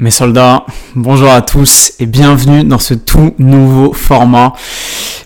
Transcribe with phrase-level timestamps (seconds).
[0.00, 0.66] Mes soldats,
[0.96, 4.52] bonjour à tous et bienvenue dans ce tout nouveau format.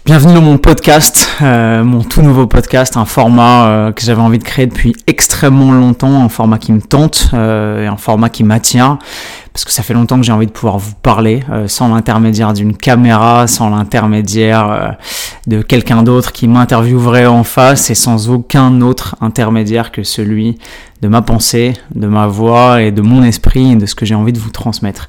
[0.04, 4.37] Bienvenue dans mon podcast, euh, mon tout nouveau podcast, un format euh, que j'avais envie
[4.37, 8.45] de créer depuis extrêmement longtemps, un format qui me tente euh, et un format qui
[8.45, 8.99] m'attire
[9.58, 12.77] parce que ça fait longtemps que j'ai envie de pouvoir vous parler sans l'intermédiaire d'une
[12.77, 14.96] caméra, sans l'intermédiaire
[15.48, 20.59] de quelqu'un d'autre qui m'interviewerait en face et sans aucun autre intermédiaire que celui
[21.00, 24.16] de ma pensée, de ma voix et de mon esprit et de ce que j'ai
[24.16, 25.06] envie de vous transmettre.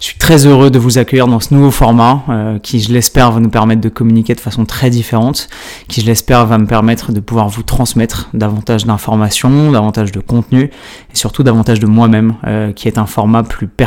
[0.00, 3.32] Je suis très heureux de vous accueillir dans ce nouveau format euh, qui, je l'espère,
[3.32, 5.48] va nous permettre de communiquer de façon très différente,
[5.88, 10.62] qui, je l'espère, va me permettre de pouvoir vous transmettre davantage d'informations, davantage de contenu
[10.62, 13.85] et surtout davantage de moi-même, euh, qui est un format plus personnel,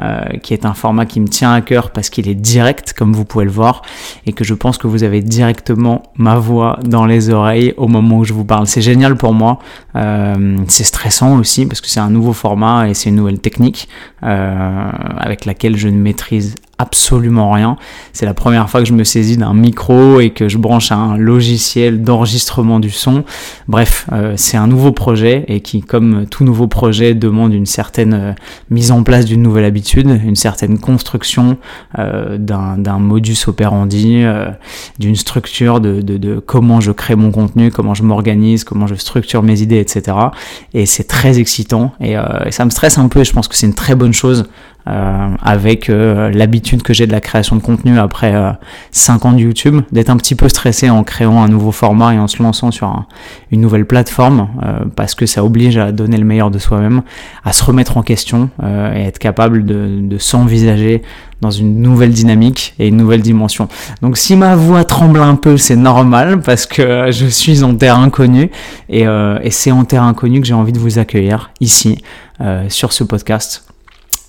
[0.00, 3.12] euh, qui est un format qui me tient à cœur parce qu'il est direct, comme
[3.12, 3.82] vous pouvez le voir,
[4.26, 8.18] et que je pense que vous avez directement ma voix dans les oreilles au moment
[8.18, 8.66] où je vous parle.
[8.66, 9.58] C'est génial pour moi.
[9.96, 13.88] Euh, c'est stressant aussi parce que c'est un nouveau format et c'est une nouvelle technique
[14.22, 17.76] euh, avec laquelle je ne maîtrise absolument rien.
[18.12, 21.16] C'est la première fois que je me saisis d'un micro et que je branche un
[21.16, 23.24] logiciel d'enregistrement du son.
[23.68, 28.14] Bref, euh, c'est un nouveau projet et qui, comme tout nouveau projet, demande une certaine
[28.14, 28.32] euh,
[28.68, 31.56] mise en place d'une nouvelle habitude, une certaine construction
[31.98, 34.24] euh, d'un modus operandi,
[34.98, 39.62] d'une structure de, comment je crée mon contenu, comment je m'organise, comment je structure mes
[39.62, 40.16] idées, etc.
[40.74, 42.14] Et c'est très excitant et,
[42.46, 44.48] et ça me stresse un peu et je pense que c'est une très bonne chose
[44.86, 48.34] avec euh, l'habitude que j'ai de la création de contenu après
[48.90, 52.14] 5 euh, ans de YouTube, d'être un petit peu stressé en créant un nouveau format
[52.14, 53.06] et en se lançant sur
[53.50, 54.48] une nouvelle plateforme,
[54.96, 57.02] parce que ça oblige à donner le meilleur de soi-même,
[57.44, 61.02] à se remettre en question et être capable de, de s'envisager
[61.40, 63.68] dans une nouvelle dynamique et une nouvelle dimension.
[64.00, 67.98] Donc si ma voix tremble un peu, c'est normal parce que je suis en terre
[67.98, 68.50] inconnue
[68.88, 72.02] et, et c'est en terre inconnue que j'ai envie de vous accueillir ici
[72.68, 73.71] sur ce podcast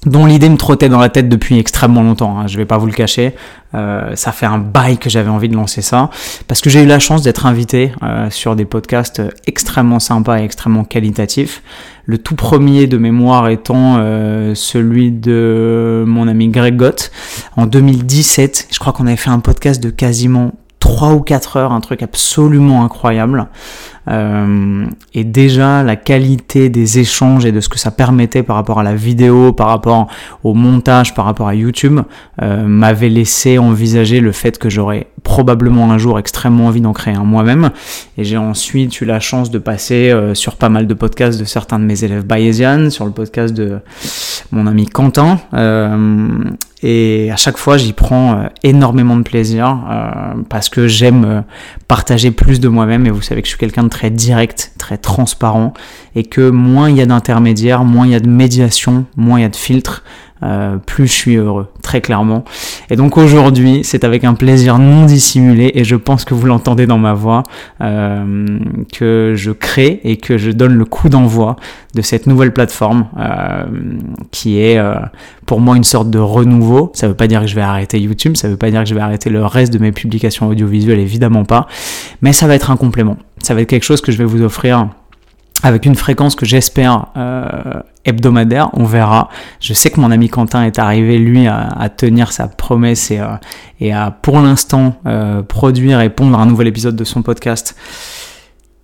[0.06, 2.88] dont l'idée me trottait dans la tête depuis extrêmement longtemps, hein, je vais pas vous
[2.88, 3.36] le cacher.
[3.76, 6.10] Euh, ça fait un bail que j'avais envie de lancer ça,
[6.48, 10.44] parce que j'ai eu la chance d'être invité euh, sur des podcasts extrêmement sympas et
[10.44, 11.64] extrêmement qualitatifs.
[12.06, 17.12] Le tout premier de mémoire étant euh, celui de mon ami Greg Gott
[17.56, 18.68] en 2017.
[18.72, 22.04] Je crois qu'on avait fait un podcast de quasiment 3 ou 4 heures, un truc
[22.04, 23.48] absolument incroyable.
[24.10, 28.80] Euh, et déjà la qualité des échanges et de ce que ça permettait par rapport
[28.80, 30.08] à la vidéo, par rapport
[30.44, 32.02] au montage, par rapport à YouTube,
[32.42, 37.16] euh, m'avait laissé envisager le fait que j'aurais probablement un jour extrêmement envie d'en créer
[37.16, 37.72] un moi-même.
[38.18, 41.46] Et j'ai ensuite eu la chance de passer euh, sur pas mal de podcasts de
[41.46, 43.80] certains de mes élèves bayésianes, sur le podcast de
[44.52, 45.40] mon ami Quentin.
[46.84, 49.80] et à chaque fois, j'y prends énormément de plaisir
[50.50, 51.44] parce que j'aime
[51.88, 53.06] partager plus de moi-même.
[53.06, 55.74] Et vous savez que je suis quelqu'un de très direct, très transparent,
[56.16, 59.44] et que moins il y a d'intermédiaires, moins il y a de médiation, moins il
[59.44, 60.04] y a de filtres,
[60.42, 62.44] euh, plus je suis heureux, très clairement.
[62.90, 66.88] Et donc aujourd'hui, c'est avec un plaisir non dissimulé, et je pense que vous l'entendez
[66.88, 67.44] dans ma voix,
[67.82, 68.58] euh,
[68.92, 71.56] que je crée et que je donne le coup d'envoi
[71.94, 73.64] de cette nouvelle plateforme euh,
[74.32, 74.82] qui est
[75.46, 76.92] pour moi une sorte de renouveau.
[76.96, 78.82] Ça ne veut pas dire que je vais arrêter YouTube, ça ne veut pas dire
[78.82, 81.68] que je vais arrêter le reste de mes publications audiovisuelles, évidemment pas,
[82.24, 83.18] mais ça va être un complément.
[83.44, 84.90] Ça va être quelque chose que je vais vous offrir
[85.64, 89.30] avec une fréquence que j'espère euh, hebdomadaire, on verra.
[89.62, 93.94] Je sais que mon ami Quentin est arrivé, lui, à, tenir sa promesse et, euh,
[93.94, 97.76] à, pour l'instant, euh, produire et pondre un nouvel épisode de son podcast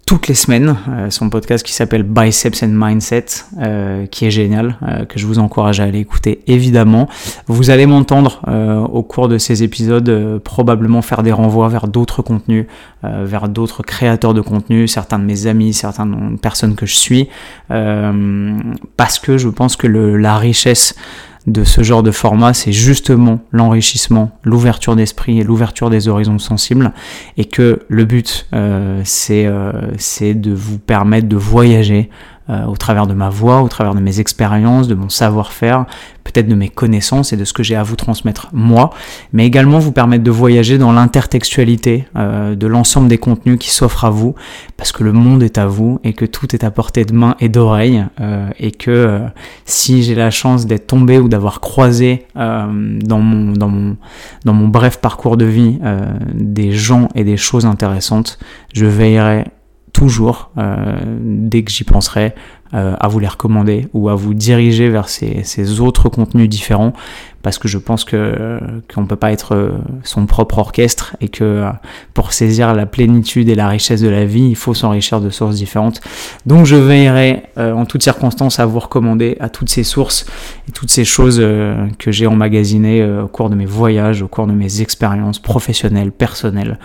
[0.10, 3.26] toutes les semaines, euh, son podcast qui s'appelle Biceps and Mindset,
[3.62, 7.08] euh, qui est génial, euh, que je vous encourage à aller écouter évidemment.
[7.46, 8.42] Vous allez m'entendre
[8.92, 12.66] au cours de ces épisodes probablement faire des renvois vers d'autres contenus,
[13.04, 17.30] vers d'autres créateurs de contenus, certains de mes amis, certaines personnes que je suis,
[17.70, 20.96] parce que je pense que le, la richesse
[21.52, 26.94] de ce genre de format, c'est justement l'enrichissement, l'ouverture d'esprit et l'ouverture des horizons sensibles,
[27.38, 32.10] et que le but, euh, euh, c'est de vous permettre de voyager
[32.50, 35.86] euh, au travers de ma voix, au travers de mes expériences, de mon savoir-faire,
[36.24, 38.90] peut-être de mes connaissances et de ce que j'ai à vous transmettre moi,
[39.34, 44.06] mais également vous permettre de voyager dans l'intertextualité euh, de l'ensemble des contenus qui s'offrent
[44.06, 44.34] à vous,
[44.78, 47.36] parce que le monde est à vous et que tout est à portée de main
[47.40, 49.22] et d'oreille, euh, et que
[49.66, 53.98] si j'ai la chance d'être tombé ou d'avoir croisé dans, mon, dans, mon,
[54.44, 55.78] dans mon bref parcours de vie
[56.34, 58.40] des gens et des choses intéressantes,
[58.74, 59.46] je veillerai
[59.94, 62.34] toujours, euh, dès que j'y penserai,
[62.76, 66.94] euh, à vous les recommander ou à vous diriger vers ces, autres contenus différents
[67.42, 68.60] parce que je pense que
[68.94, 69.72] qu'on peut pas être euh,
[70.04, 71.64] son propre orchestre et que
[72.14, 75.56] pour saisir la plénitude et la richesse de la vie, il faut s'enrichir de sources
[75.56, 76.00] différentes.
[76.46, 80.28] Donc je veillerai en toutes circonstances à vous recommander à toutes ces sources
[80.68, 81.40] et toutes ces choses
[81.98, 86.78] que j'ai emmagasinées au cours de mes voyages, au cours de mes expériences professionnelles, personnelles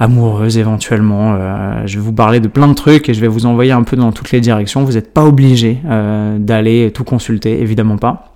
[0.00, 1.34] amoureuse éventuellement.
[1.34, 3.82] Euh, je vais vous parler de plein de trucs et je vais vous envoyer un
[3.84, 4.82] peu dans toutes les directions.
[4.82, 8.32] Vous n'êtes pas obligé euh, d'aller tout consulter, évidemment pas.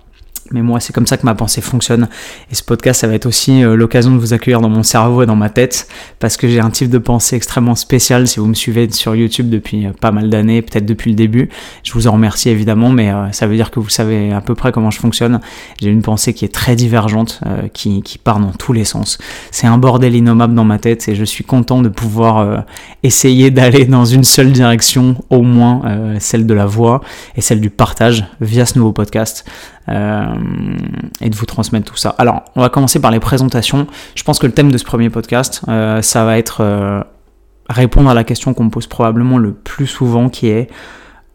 [0.51, 2.07] Mais moi, c'est comme ça que ma pensée fonctionne.
[2.51, 5.23] Et ce podcast, ça va être aussi euh, l'occasion de vous accueillir dans mon cerveau
[5.23, 5.87] et dans ma tête,
[6.19, 8.27] parce que j'ai un type de pensée extrêmement spécial.
[8.27, 11.49] Si vous me suivez sur YouTube depuis euh, pas mal d'années, peut-être depuis le début,
[11.83, 14.53] je vous en remercie évidemment, mais euh, ça veut dire que vous savez à peu
[14.53, 15.39] près comment je fonctionne.
[15.81, 17.41] J'ai une pensée qui est très divergente,
[17.73, 19.17] qui, qui part dans tous les sens.
[19.49, 22.65] C'est un bordel innommable dans ma tête, et je suis content de pouvoir
[23.03, 27.01] essayer d'aller dans une seule direction, au moins celle de la voix
[27.35, 29.45] et celle du partage via ce nouveau podcast.
[29.87, 30.25] Euh,
[31.21, 32.15] et de vous transmettre tout ça.
[32.17, 33.85] Alors, on va commencer par les présentations.
[34.15, 37.01] Je pense que le thème de ce premier podcast, euh, ça va être euh,
[37.69, 40.71] répondre à la question qu'on me pose probablement le plus souvent, qui est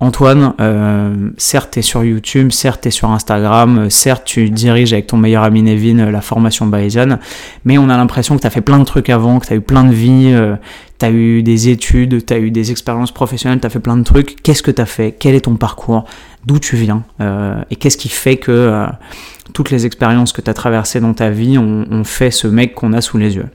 [0.03, 5.19] Antoine, euh, certes, tu sur YouTube, certes, tu sur Instagram, certes, tu diriges avec ton
[5.19, 7.19] meilleur ami Nevin la formation Bayesian,
[7.67, 9.57] mais on a l'impression que tu as fait plein de trucs avant, que tu as
[9.57, 10.57] eu plein de vies, euh,
[10.99, 14.03] tu eu des études, tu as eu des expériences professionnelles, tu as fait plein de
[14.03, 14.43] trucs.
[14.43, 15.15] Qu'est-ce que tu as fait?
[15.19, 16.07] Quel est ton parcours?
[16.47, 17.03] D'où tu viens?
[17.21, 18.87] Euh, Et qu'est-ce qui fait que euh,
[19.53, 22.95] toutes les expériences que tu as traversées dans ta vie ont fait ce mec qu'on
[22.95, 23.49] a sous les yeux?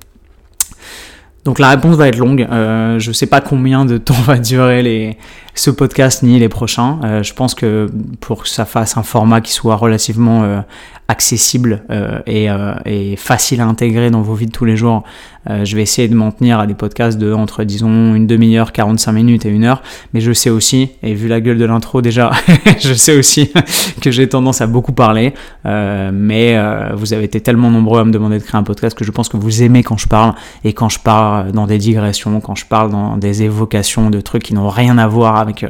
[1.45, 2.47] Donc la réponse va être longue.
[2.51, 5.17] Euh, je ne sais pas combien de temps va durer
[5.53, 6.99] ce podcast ni les prochains.
[7.03, 7.87] Euh, je pense que
[8.19, 10.59] pour que ça fasse un format qui soit relativement euh,
[11.07, 11.83] accessible
[12.25, 12.47] et,
[12.85, 15.03] et, facile à intégrer dans vos vies de tous les jours,
[15.49, 18.71] euh, je vais essayer de m'en tenir à des podcasts de entre disons une demi-heure,
[18.71, 19.81] 45 minutes et une heure.
[20.13, 22.31] Mais je sais aussi, et vu la gueule de l'intro déjà,
[22.79, 23.51] je sais aussi
[24.01, 25.33] que j'ai tendance à beaucoup parler.
[25.65, 26.57] mais
[26.93, 29.29] vous avez été tellement nombreux à me demander de créer un podcast que je pense
[29.29, 30.33] que vous aimez quand je parle
[30.63, 34.43] et quand je parle dans des digressions, quand je parle dans des évocations de trucs
[34.43, 35.65] qui n'ont rien à voir avec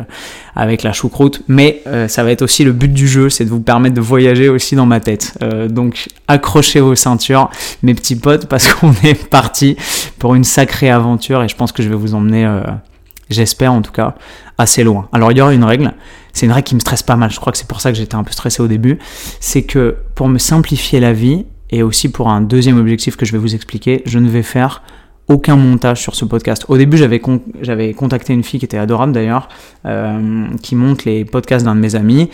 [0.56, 1.42] avec la choucroute.
[1.48, 4.50] Mais ça va être aussi le but du jeu, c'est de vous permettre de voyager
[4.50, 5.38] aussi dans ma tête.
[5.42, 7.50] Euh, donc accrochez vos ceintures,
[7.84, 9.65] mes petits potes, parce qu'on est parti
[10.20, 12.62] pour une sacrée aventure et je pense que je vais vous emmener, euh,
[13.30, 14.16] j'espère en tout cas,
[14.58, 15.08] assez loin.
[15.12, 15.94] Alors il y aura une règle,
[16.34, 17.98] c'est une règle qui me stresse pas mal, je crois que c'est pour ça que
[17.98, 19.00] j'étais un peu stressé au début,
[19.40, 23.32] c'est que pour me simplifier la vie et aussi pour un deuxième objectif que je
[23.32, 24.84] vais vous expliquer, je ne vais faire
[25.28, 26.66] aucun montage sur ce podcast.
[26.68, 27.20] Au début, j'avais
[27.62, 29.50] j'avais contacté une fille qui était adorable d'ailleurs,
[29.86, 32.30] euh, qui monte les podcasts d'un de mes amis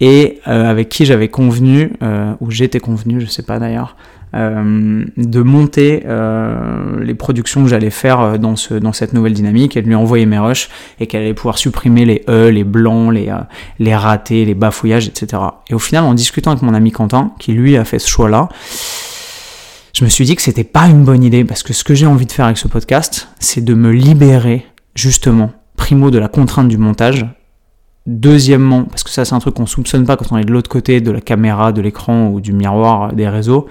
[0.00, 1.92] et euh, avec qui j'avais convenu,
[2.40, 3.96] ou j'étais convenu, je sais pas d'ailleurs,
[4.34, 9.76] euh, de monter euh, les productions que j'allais faire dans, ce, dans cette nouvelle dynamique
[9.76, 10.68] et de lui envoyer mes rushs
[11.00, 13.32] et qu'elle allait pouvoir supprimer les E, les blancs, les,
[13.78, 15.42] les ratés, les bafouillages, etc.
[15.68, 18.48] Et au final, en discutant avec mon ami Quentin, qui lui a fait ce choix-là,
[19.94, 22.06] je me suis dit que c'était pas une bonne idée parce que ce que j'ai
[22.06, 26.68] envie de faire avec ce podcast, c'est de me libérer justement, primo de la contrainte
[26.68, 27.26] du montage,
[28.06, 30.70] deuxièmement, parce que ça c'est un truc qu'on soupçonne pas quand on est de l'autre
[30.70, 33.66] côté de la caméra, de l'écran ou du miroir des réseaux,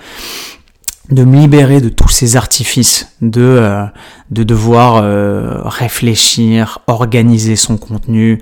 [1.09, 3.85] de me libérer de tous ces artifices de euh,
[4.31, 8.41] de devoir euh, réfléchir, organiser son contenu,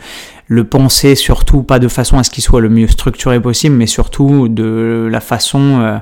[0.52, 3.88] le penser surtout pas de façon à ce qu'il soit le mieux structuré possible, mais
[3.88, 5.98] surtout de la façon euh,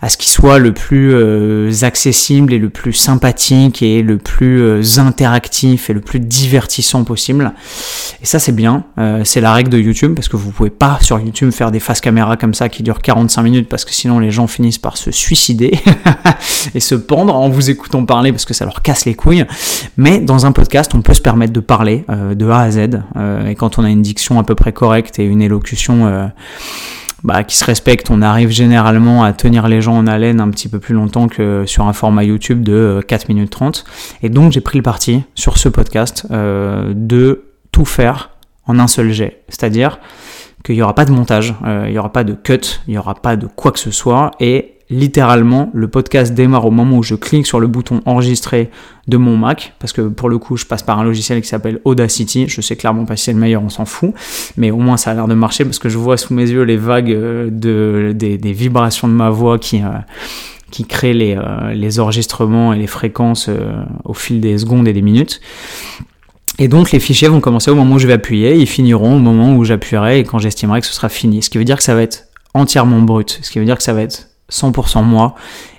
[0.00, 4.62] à ce qu'il soit le plus euh, accessible et le plus sympathique et le plus
[4.62, 7.52] euh, interactif et le plus divertissant possible.
[8.22, 8.84] Et ça c'est bien,
[9.24, 12.00] c'est la règle de YouTube parce que vous pouvez pas sur YouTube faire des faces
[12.00, 15.10] caméra comme ça qui durent 45 minutes parce que sinon les gens finissent par se
[15.10, 15.80] suicider
[16.76, 19.44] et se pendre en vous écoutant parler parce que ça leur casse les couilles.
[19.96, 22.78] Mais dans un podcast, on peut se permettre de parler de A à Z
[23.48, 26.26] et quand on a une diction à peu près correcte et une élocution euh,
[27.22, 30.68] bah, qui se respecte, on arrive généralement à tenir les gens en haleine un petit
[30.68, 33.84] peu plus longtemps que sur un format YouTube de 4 euh, minutes 30.
[34.22, 38.30] Et donc j'ai pris le parti sur ce podcast euh, de tout faire
[38.66, 39.42] en un seul jet.
[39.48, 39.98] C'est-à-dire
[40.64, 43.14] qu'il n'y aura pas de montage, il n'y aura pas de cut, il n'y aura
[43.14, 44.30] pas de quoi que ce soit.
[44.40, 48.70] Et littéralement, le podcast démarre au moment où je clique sur le bouton enregistrer
[49.08, 51.80] de mon Mac, parce que pour le coup, je passe par un logiciel qui s'appelle
[51.84, 52.46] Audacity.
[52.48, 54.14] Je sais clairement pas si c'est le meilleur, on s'en fout,
[54.56, 56.62] mais au moins ça a l'air de marcher parce que je vois sous mes yeux
[56.62, 59.88] les vagues euh, de, des, vibrations de ma voix qui, euh,
[60.70, 63.50] qui créent les, euh, les enregistrements et les fréquences
[64.04, 65.40] au fil des secondes et des minutes.
[66.58, 69.18] Et donc les fichiers vont commencer au moment où je vais appuyer, ils finiront au
[69.18, 71.42] moment où j'appuierai et quand j'estimerai que ce sera fini.
[71.42, 73.82] Ce qui veut dire que ça va être entièrement brut, ce qui veut dire que
[73.82, 75.34] ça va être 100% moi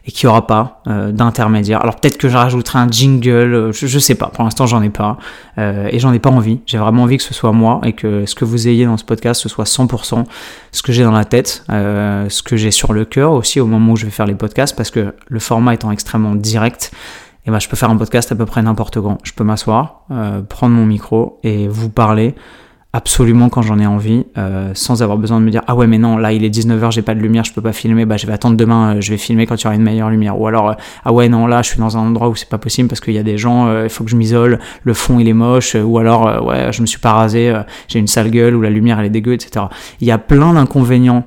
[0.08, 1.82] et qu'il n'y aura pas euh, d'intermédiaire.
[1.82, 4.82] Alors peut-être que je rajouterai un jingle, euh, je, je, sais pas, pour l'instant j'en
[4.84, 5.18] ai pas
[5.58, 6.60] euh, et j'en ai pas envie.
[6.66, 9.04] J'ai vraiment envie que ce soit moi et que ce que vous ayez dans ce
[9.04, 10.26] podcast ce soit 100%
[10.72, 13.94] ce que j'ai dans la tête, ce que j'ai sur le cœur aussi au moment
[13.94, 17.52] où je vais faire les podcasts parce que le format étant extrêmement direct, et eh
[17.52, 19.20] ben, je peux faire un podcast à peu près n'importe quand.
[19.24, 20.02] Je peux m'asseoir,
[20.50, 22.34] prendre mon micro et vous parler
[22.96, 25.98] absolument quand j'en ai envie, euh, sans avoir besoin de me dire ah ouais mais
[25.98, 28.26] non là il est 19h j'ai pas de lumière je peux pas filmer bah je
[28.26, 30.40] vais attendre demain euh, je vais filmer quand il y aura une meilleure lumière.
[30.40, 30.74] Ou alors euh,
[31.04, 33.14] ah ouais non là je suis dans un endroit où c'est pas possible parce qu'il
[33.14, 35.98] y a des gens il faut que je m'isole le fond il est moche ou
[35.98, 37.54] alors ouais je me suis pas rasé
[37.90, 39.66] j'ai une sale gueule ou la lumière elle est dégueu etc
[40.00, 41.26] il y a plein d'inconvénients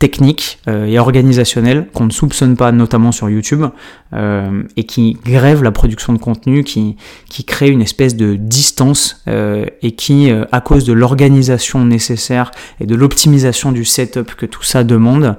[0.00, 3.66] techniques euh, et organisationnelles qu'on ne soupçonne pas, notamment sur YouTube,
[4.14, 6.96] euh, et qui grèvent la production de contenu, qui,
[7.28, 12.86] qui crée une espèce de distance euh, et qui, à cause de l'organisation nécessaire et
[12.86, 15.36] de l'optimisation du setup que tout ça demande,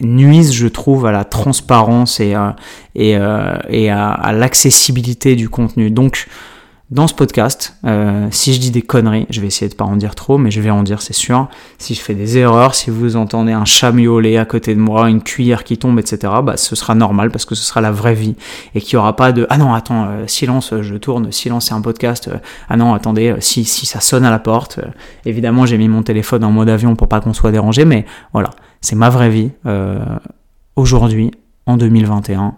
[0.00, 2.36] nuisent, je trouve, à la transparence et,
[2.94, 3.16] et,
[3.70, 5.90] et à, à l'accessibilité du contenu.
[5.90, 6.28] Donc,
[6.90, 9.96] dans ce podcast, euh, si je dis des conneries, je vais essayer de pas en
[9.96, 11.48] dire trop, mais je vais en dire, c'est sûr.
[11.76, 15.10] Si je fais des erreurs, si vous entendez un chat miauler à côté de moi,
[15.10, 18.14] une cuillère qui tombe, etc., bah, ce sera normal parce que ce sera la vraie
[18.14, 18.36] vie
[18.74, 21.74] et qu'il n'y aura pas de ah non attends euh, silence, je tourne, silence c'est
[21.74, 22.28] un podcast.
[22.28, 22.38] Euh,
[22.70, 24.80] ah non attendez, si si ça sonne à la porte,
[25.26, 28.50] évidemment j'ai mis mon téléphone en mode avion pour pas qu'on soit dérangé, mais voilà,
[28.80, 29.50] c'est ma vraie vie
[30.74, 31.32] aujourd'hui
[31.66, 32.54] en 2021,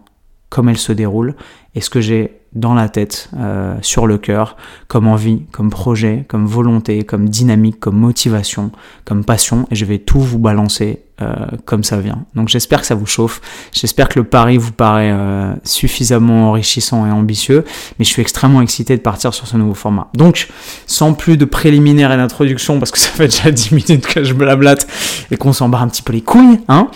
[0.50, 1.34] comme elle se déroule
[1.74, 4.56] et ce que j'ai dans la tête, euh, sur le cœur,
[4.88, 8.72] comme envie, comme projet, comme volonté, comme dynamique, comme motivation,
[9.04, 12.24] comme passion, et je vais tout vous balancer euh, comme ça vient.
[12.34, 13.40] Donc j'espère que ça vous chauffe,
[13.72, 17.64] j'espère que le pari vous paraît euh, suffisamment enrichissant et ambitieux,
[17.98, 20.08] mais je suis extrêmement excité de partir sur ce nouveau format.
[20.14, 20.48] Donc,
[20.86, 24.34] sans plus de préliminaires et d'introduction, parce que ça fait déjà 10 minutes que je
[24.34, 24.88] me la blatte
[25.30, 26.88] et qu'on s'en barre un petit peu les couilles, hein,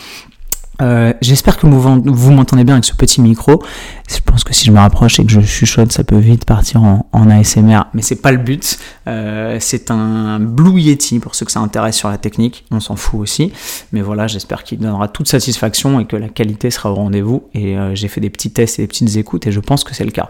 [0.83, 3.62] euh, j'espère que vous, m'entendez bien avec ce petit micro.
[4.09, 6.83] Je pense que si je me rapproche et que je chuchote, ça peut vite partir
[6.83, 8.78] en, en ASMR, mais c'est pas le but.
[9.07, 12.64] Euh, c'est un Blue Yeti pour ceux que ça intéresse sur la technique.
[12.71, 13.52] On s'en fout aussi,
[13.93, 17.45] mais voilà, j'espère qu'il donnera toute satisfaction et que la qualité sera au rendez-vous.
[17.54, 19.95] Et euh, j'ai fait des petits tests et des petites écoutes et je pense que
[19.95, 20.28] c'est le cas.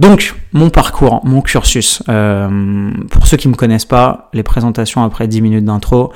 [0.00, 2.02] Donc mon parcours, mon cursus.
[2.04, 6.12] pour ceux qui me connaissent pas, les présentations après 10 minutes d'intro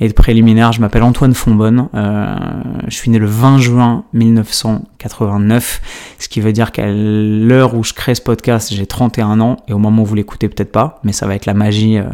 [0.00, 0.72] et de préliminaire.
[0.72, 1.88] Je m'appelle Antoine Fonbonne.
[1.94, 5.80] je suis né le 20 juin 1989,
[6.18, 9.72] ce qui veut dire qu'à l'heure où je crée ce podcast, j'ai 31 ans, et
[9.72, 12.04] au moment où vous l'écoutez, peut-être pas, mais ça va être la magie, euh,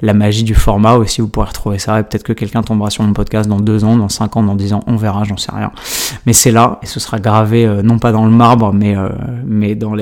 [0.00, 3.04] la magie du format aussi, vous pourrez retrouver ça, et peut-être que quelqu'un tombera sur
[3.04, 5.52] mon podcast dans 2 ans, dans 5 ans, dans 10 ans, on verra, j'en sais
[5.54, 5.70] rien.
[6.26, 9.08] Mais c'est là, et ce sera gravé euh, non pas dans le marbre, mais, euh,
[9.76, 9.94] dans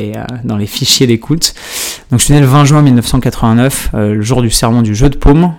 [0.57, 1.53] les fichiers d'écoute.
[2.11, 5.17] Donc je suis né le 20 juin 1989, le jour du serment du jeu de
[5.17, 5.53] paume,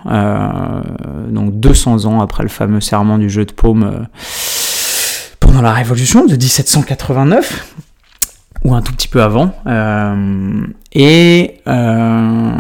[1.30, 4.08] donc 200 ans après le fameux serment du jeu de paume
[5.56, 7.76] pendant la Révolution de 1789
[8.66, 9.54] ou un tout petit peu avant.
[9.68, 12.52] Euh, et euh,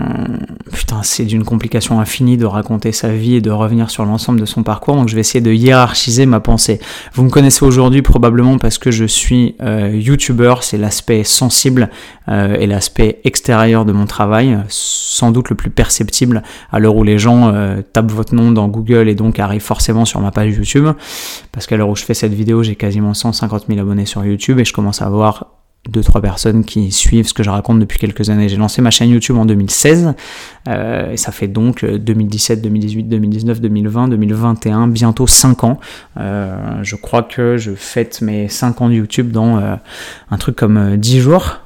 [0.72, 4.46] putain, c'est d'une complication infinie de raconter sa vie et de revenir sur l'ensemble de
[4.46, 4.96] son parcours.
[4.96, 6.80] Donc je vais essayer de hiérarchiser ma pensée.
[7.14, 10.56] Vous me connaissez aujourd'hui probablement parce que je suis euh, YouTuber.
[10.62, 11.90] C'est l'aspect sensible
[12.28, 17.04] euh, et l'aspect extérieur de mon travail, sans doute le plus perceptible à l'heure où
[17.04, 20.54] les gens euh, tapent votre nom dans Google et donc arrivent forcément sur ma page
[20.54, 20.88] YouTube.
[21.52, 24.60] Parce qu'à l'heure où je fais cette vidéo, j'ai quasiment 150 000 abonnés sur YouTube
[24.60, 28.00] et je commence à avoir deux trois personnes qui suivent ce que je raconte depuis
[28.00, 28.50] quelques années.
[28.50, 30.13] J'ai lancé ma chaîne YouTube en 2016
[30.68, 35.80] euh, et ça fait donc 2017, 2018, 2019, 2020, 2021, bientôt 5 ans.
[36.18, 39.75] Euh, je crois que je fête mes 5 ans de YouTube dans euh,
[40.32, 41.60] un truc comme 10 jours.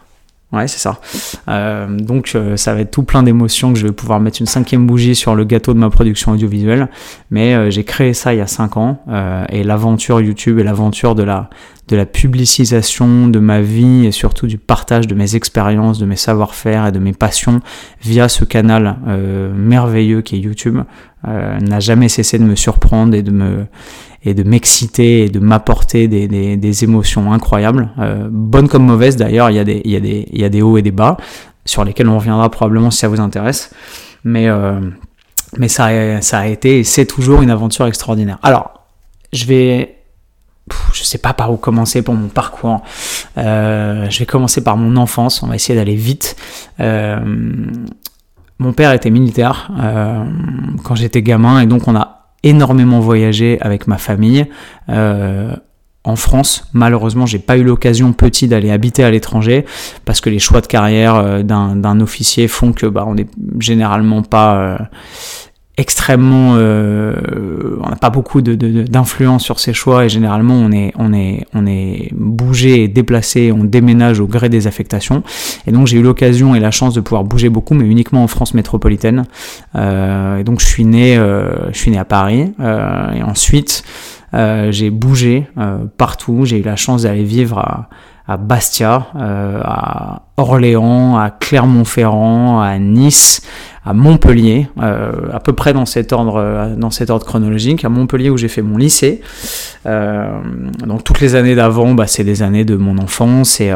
[0.51, 0.99] Ouais, c'est ça.
[1.47, 4.47] Euh, donc, euh, ça va être tout plein d'émotions que je vais pouvoir mettre une
[4.47, 6.89] cinquième bougie sur le gâteau de ma production audiovisuelle.
[7.29, 9.03] Mais euh, j'ai créé ça il y a cinq ans
[9.49, 11.49] et l'aventure YouTube et l'aventure de la
[11.87, 16.15] de la publicisation de ma vie et surtout du partage de mes expériences, de mes
[16.15, 17.61] savoir-faire et de mes passions
[18.03, 18.97] via ce canal
[19.55, 20.81] merveilleux qui est YouTube
[21.25, 23.65] n'a jamais cessé de me surprendre et de me
[24.23, 29.49] et de m'exciter et de m'apporter des, des, émotions incroyables, euh, bonnes comme mauvaises d'ailleurs,
[29.49, 31.17] il, y a des, il, il y a des hauts et des bas,
[31.65, 33.71] sur lesquels on reviendra probablement si ça vous intéresse,
[34.23, 34.81] mais, euh,
[35.57, 38.39] mais ça, a, ça a été et c'est toujours une aventure extraordinaire.
[38.43, 38.85] Alors,
[39.33, 39.95] je vais...
[40.93, 42.83] Je sais pas par où commencer pour mon parcours.
[43.39, 45.41] Euh, je vais commencer par mon enfance.
[45.41, 46.35] On va essayer d'aller vite.
[46.77, 49.71] Mon père était militaire
[50.83, 54.45] quand j'étais gamin et donc on a énormément voyagé avec ma famille.
[54.89, 55.55] Euh,
[56.03, 59.65] en France, malheureusement, j'ai pas eu l'occasion petit d'aller habiter à l'étranger
[60.05, 63.27] parce que les choix de carrière euh, d'un officier font que bah, on n'est
[63.59, 64.89] généralement pas
[65.79, 66.53] euh, extrêmement
[67.81, 71.65] on n'a pas beaucoup d'influence sur ses choix et généralement on est, on est, on
[71.65, 75.23] est bougé et déplacé, on déménage au gré des affectations.
[75.67, 78.27] Et donc j'ai eu l'occasion et la chance de pouvoir bouger beaucoup, mais uniquement en
[78.27, 79.25] France métropolitaine.
[79.75, 83.83] et donc je suis né, je suis né à Paris et ensuite
[84.33, 85.47] j'ai bougé
[85.97, 86.45] partout.
[86.45, 87.89] J'ai eu la chance d'aller vivre à
[88.29, 93.41] à Bastia, euh, à Orléans, à Clermont-Ferrand, à Nice,
[93.83, 97.89] à Montpellier, euh, à peu près dans cet ordre, euh, dans cet ordre chronologique, à
[97.89, 99.21] Montpellier où j'ai fait mon lycée.
[99.83, 103.73] donc toutes les années d'avant, bah, c'est des années de mon enfance et,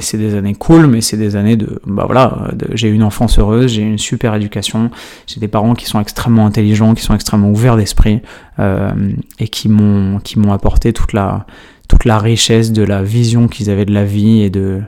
[0.00, 3.70] c'est des années cool, mais c'est des années de, bah voilà, j'ai une enfance heureuse,
[3.70, 4.90] j'ai une super éducation,
[5.28, 8.20] j'ai des parents qui sont extrêmement intelligents, qui sont extrêmement ouverts d'esprit
[8.58, 11.46] et qui m'ont, qui m'ont apporté toute la
[11.92, 14.80] toute la richesse de la vision qu'ils avaient de la vie et de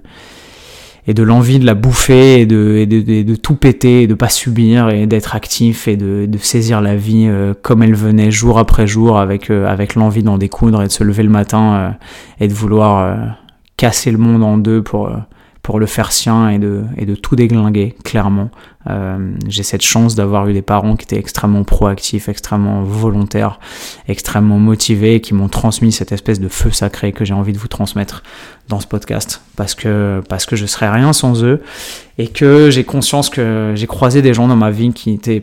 [1.07, 4.89] et de l'envie de la bouffer et de, de, tout péter et de pas subir
[4.89, 8.87] et d'être actif et de, de, saisir la vie euh, comme elle venait jour après
[8.87, 11.91] jour avec, euh, avec l'envie d'en découdre et de se lever le matin euh,
[12.43, 13.37] et de vouloir
[13.77, 15.15] casser le monde en deux pour,
[15.65, 18.51] pour le faire sien et de, et de tout déglinguer, clairement.
[18.87, 23.59] Euh, j'ai cette chance d'avoir eu des parents qui étaient extrêmement proactifs, extrêmement volontaires,
[24.07, 27.69] extrêmement motivés, qui m'ont transmis cette espèce de feu sacré que j'ai envie de vous
[27.69, 28.23] transmettre
[28.69, 31.63] dans ce podcast, parce que, parce que je serais rien sans eux,
[32.19, 35.43] et que j'ai conscience que j'ai croisé des gens dans ma vie qui étaient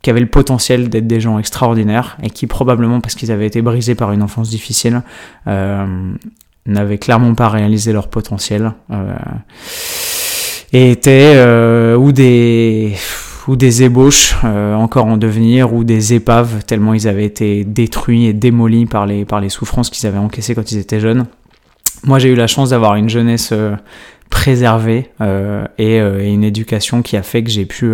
[0.00, 3.62] qui avaient le potentiel d'être des gens extraordinaires et qui probablement parce qu'ils avaient été
[3.62, 5.02] brisés par une enfance difficile
[5.48, 6.14] euh,
[6.68, 9.14] n'avaient clairement pas réalisé leur potentiel euh,
[10.72, 12.94] et étaient euh, ou des
[13.46, 18.26] ou des ébauches euh, encore en devenir ou des épaves tellement ils avaient été détruits
[18.26, 21.26] et démolis par les par les souffrances qu'ils avaient encaissées quand ils étaient jeunes.
[22.04, 23.52] Moi, j'ai eu la chance d'avoir une jeunesse
[24.30, 27.92] préservée euh, et, et, une éducation qui a fait que j'ai pu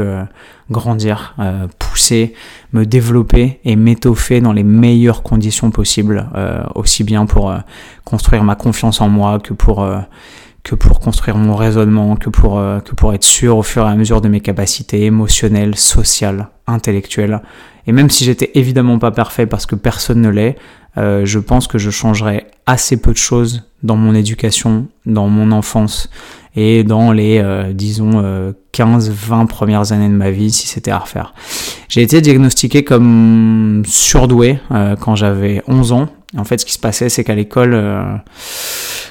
[0.70, 1.36] grandir,
[1.78, 2.34] pousser,
[2.72, 6.28] me développer et m'étoffer dans les meilleures conditions possibles,
[6.74, 7.54] aussi bien pour
[8.04, 9.98] construire ma confiance en moi, que pour euh,
[10.62, 13.90] que pour construire mon raisonnement, que pour euh, que pour être sûr au fur et
[13.90, 17.42] à mesure de mes capacités émotionnelles, sociales, intellectuelles.
[17.86, 20.56] Et même si j'étais évidemment pas parfait parce que personne ne l'est,
[20.96, 25.52] euh, je pense que je changerais assez peu de choses dans mon éducation, dans mon
[25.52, 26.10] enfance
[26.56, 31.34] et dans les, disons, 15-20 premières années de ma vie si c'était à refaire.
[31.88, 34.58] J'ai été diagnostiqué comme surdoué
[35.00, 38.16] quand j'avais 11 ans en fait, ce qui se passait, c'est qu'à l'école, euh,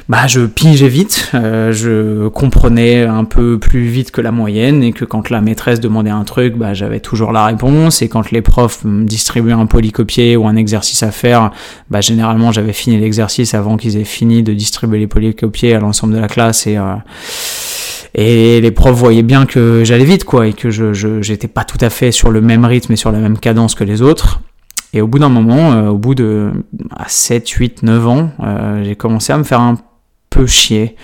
[0.09, 4.92] bah, je pigeais vite, euh, je comprenais un peu plus vite que la moyenne, et
[4.92, 8.42] que quand la maîtresse demandait un truc, bah, j'avais toujours la réponse, et quand les
[8.42, 11.51] profs distribuaient un polycopier ou un exercice à faire,
[11.89, 16.16] bah, généralement, j'avais fini l'exercice avant qu'ils aient fini de distribuer les polycopiers à l'ensemble
[16.16, 16.96] de la classe, et euh,
[18.16, 21.79] et les profs voyaient bien que j'allais vite quoi et que je j'étais pas tout
[21.81, 24.39] à fait sur le même rythme et sur la même cadence que les autres.
[24.94, 26.51] Et au bout d'un moment, euh, au bout de
[27.07, 29.77] 7, 8, 9 ans, euh, j'ai commencé à me faire un
[30.33, 30.96] peu chier.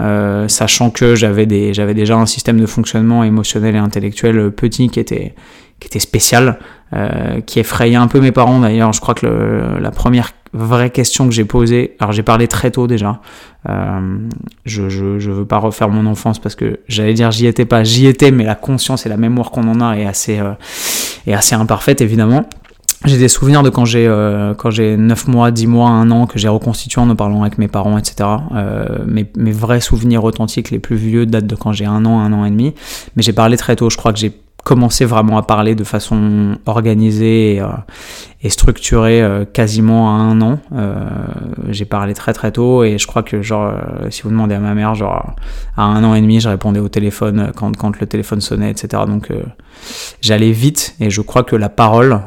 [0.00, 4.90] Euh, sachant que j'avais des j'avais déjà un système de fonctionnement émotionnel et intellectuel petit
[4.90, 5.36] qui était
[5.78, 6.58] qui était spécial
[7.46, 8.92] qui effrayait un peu mes parents d'ailleurs.
[8.92, 9.26] Je crois que
[9.80, 13.20] la première vraie question que j'ai posée alors j'ai parlé très tôt déjà.
[13.66, 17.82] Je, je je veux pas refaire mon enfance parce que j'allais dire j'y étais pas.
[17.82, 20.40] J'y étais mais la conscience et la mémoire qu'on en a est assez
[21.26, 22.48] est assez imparfaite évidemment
[23.04, 26.26] j'ai des souvenirs de quand j'ai euh, quand j'ai 9 mois, 10 mois, 1 an
[26.26, 28.28] que j'ai reconstitué en en parlant avec mes parents, etc.
[28.54, 32.32] Euh, mes, vrais souvenirs authentiques les plus vieux datent de quand j'ai un an, un
[32.32, 32.74] an et demi.
[33.16, 33.90] Mais j'ai parlé très tôt.
[33.90, 34.32] Je crois que j'ai
[34.64, 37.66] commencé vraiment à parler de façon organisée et, euh,
[38.44, 40.60] et structurée euh, quasiment à un an.
[40.72, 40.94] Euh,
[41.70, 43.72] j'ai parlé très très tôt et je crois que genre
[44.10, 45.34] si vous demandez à ma mère genre
[45.76, 49.02] à un an et demi je répondais au téléphone quand, quand le téléphone sonnait etc.
[49.08, 49.32] Donc
[50.20, 52.20] j'allais vite et je crois que la parole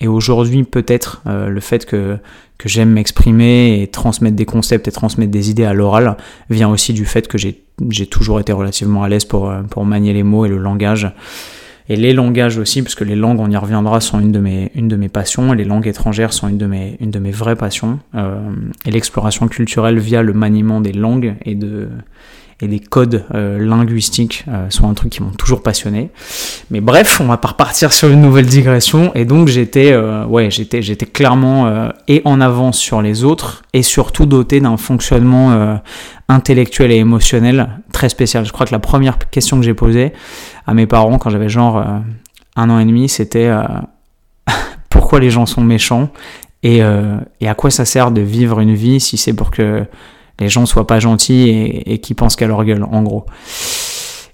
[0.00, 2.18] et aujourd'hui peut-être le fait que
[2.60, 6.18] que j'aime m'exprimer et transmettre des concepts et transmettre des idées à l'oral
[6.50, 10.12] vient aussi du fait que j'ai toujours été relativement à l'aise pour, euh, pour manier
[10.12, 11.10] les mots et le langage.
[11.90, 14.70] Et les langages aussi, parce que les langues, on y reviendra, sont une de mes,
[14.76, 17.32] une de mes passions, et les langues étrangères sont une de mes, une de mes
[17.32, 17.98] vraies passions.
[18.14, 18.38] Euh,
[18.86, 21.88] et l'exploration culturelle via le maniement des langues et de,
[22.62, 26.10] et les codes euh, linguistiques euh, sont un truc qui m'ont toujours passionné.
[26.70, 29.12] Mais bref, on va pas repartir sur une nouvelle digression.
[29.14, 33.82] Et donc j'étais, euh, ouais, j'étais, j'étais clairement et en avance sur les autres et
[33.82, 35.80] surtout doté d'un fonctionnement
[36.28, 38.44] intellectuel et émotionnel très spécial.
[38.44, 40.12] Je crois que la première question que j'ai posée
[40.66, 41.84] à mes parents quand j'avais genre
[42.56, 43.50] un an et demi, c'était
[44.90, 46.10] pourquoi les gens sont méchants
[46.62, 46.80] et,
[47.40, 49.84] et à quoi ça sert de vivre une vie si c'est pour que
[50.40, 51.48] les gens soient pas gentils
[51.86, 53.26] et, qui pensent qu'à leur gueule, en gros.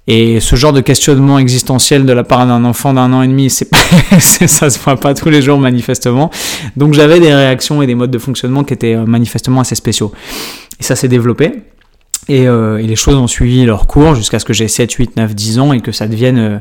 [0.09, 3.51] Et ce genre de questionnement existentiel de la part d'un enfant d'un an et demi,
[4.21, 6.31] c'est ça se voit pas tous les jours manifestement.
[6.77, 10.13] Donc j'avais des réactions et des modes de fonctionnement qui étaient euh, manifestement assez spéciaux.
[10.79, 11.65] Et ça s'est développé.
[12.29, 15.17] Et, euh, et, les choses ont suivi leur cours jusqu'à ce que j'ai 7, 8,
[15.17, 16.59] 9, 10 ans et que ça devienne euh,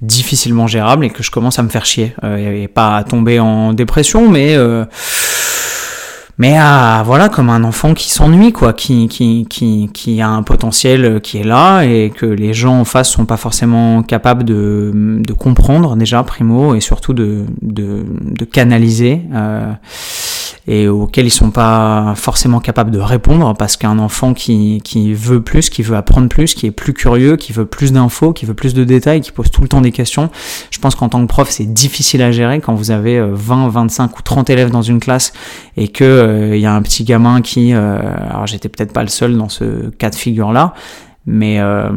[0.00, 2.14] difficilement gérable et que je commence à me faire chier.
[2.38, 4.56] Et pas à tomber en dépression, mais
[6.38, 10.42] mais à voilà comme un enfant qui s'ennuie quoi, qui, qui qui qui a un
[10.42, 14.92] potentiel qui est là et que les gens en face sont pas forcément capables de,
[14.94, 19.22] de comprendre déjà primo et surtout de de, de canaliser.
[19.34, 19.72] Euh,
[20.68, 25.40] et auxquels ils sont pas forcément capables de répondre parce qu'un enfant qui, qui veut
[25.40, 28.54] plus, qui veut apprendre plus, qui est plus curieux, qui veut plus d'infos, qui veut
[28.54, 30.28] plus de détails, qui pose tout le temps des questions,
[30.70, 34.18] je pense qu'en tant que prof c'est difficile à gérer quand vous avez 20, 25
[34.18, 35.32] ou 30 élèves dans une classe
[35.78, 37.98] et que euh, y a un petit gamin qui, euh,
[38.30, 40.74] alors j'étais peut-être pas le seul dans ce cas de figure là,
[41.30, 41.90] mais euh,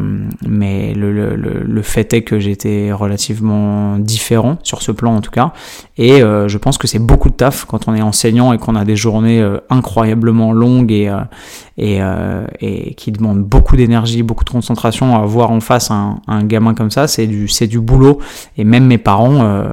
[0.46, 5.30] mais le, le, le, fait est que j'étais relativement différent sur ce plan en tout
[5.30, 5.54] cas.
[5.96, 8.76] Et euh, je pense que c'est beaucoup de taf quand on est enseignant et qu'on
[8.76, 11.10] a des journées euh, incroyablement longues et
[11.78, 12.00] et,
[12.60, 16.74] et qui demandent beaucoup d'énergie beaucoup de concentration à voir en face un, un gamin
[16.74, 17.08] comme ça.
[17.08, 18.18] C'est du c'est du boulot.
[18.58, 19.64] Et même mes parents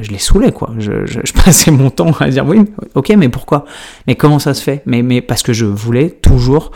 [0.00, 0.70] je les saoulais quoi.
[0.78, 2.60] Je, je, je, passais mon temps à dire oui
[2.94, 3.64] ok mais pourquoi?
[4.06, 4.82] Mais comment ça se fait?
[4.86, 6.70] Mais mais parce que je voulais toujours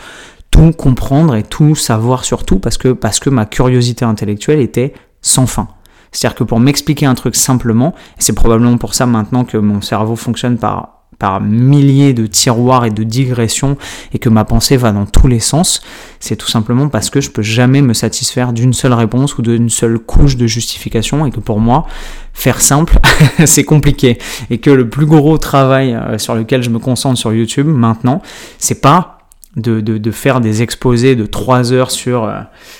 [0.51, 4.93] tout comprendre et tout savoir sur tout parce que, parce que ma curiosité intellectuelle était
[5.21, 5.69] sans fin.
[6.11, 9.81] C'est-à-dire que pour m'expliquer un truc simplement, et c'est probablement pour ça maintenant que mon
[9.81, 13.77] cerveau fonctionne par par milliers de tiroirs et de digressions
[14.11, 15.83] et que ma pensée va dans tous les sens,
[16.19, 19.69] c'est tout simplement parce que je peux jamais me satisfaire d'une seule réponse ou d'une
[19.69, 21.85] seule couche de justification et que pour moi,
[22.33, 22.97] faire simple,
[23.45, 24.17] c'est compliqué
[24.49, 28.23] et que le plus gros travail euh, sur lequel je me concentre sur YouTube maintenant,
[28.57, 29.20] c'est pas
[29.57, 32.39] de, de, de, faire des exposés de 3 heures sur, euh,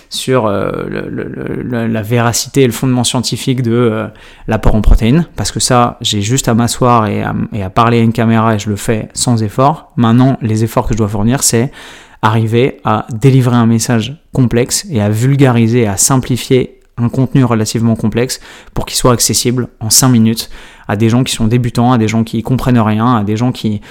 [0.10, 4.08] sur euh, le, la véracité et le fondement scientifique de euh,
[4.48, 8.02] l'apport en protéines, parce que ça, j'ai juste à m'asseoir et et à parler à
[8.02, 9.92] une caméra et je le fais sans effort.
[9.98, 11.72] Maintenant, les efforts que je dois fournir, c'est
[12.22, 18.40] arriver à délivrer un message complexe et à vulgariser, à simplifier un contenu relativement complexe
[18.74, 20.50] pour qu'il soit accessible en 5 minutes
[20.88, 23.52] à des gens qui sont débutants, à des gens qui comprennent rien, à des gens
[23.52, 23.82] qui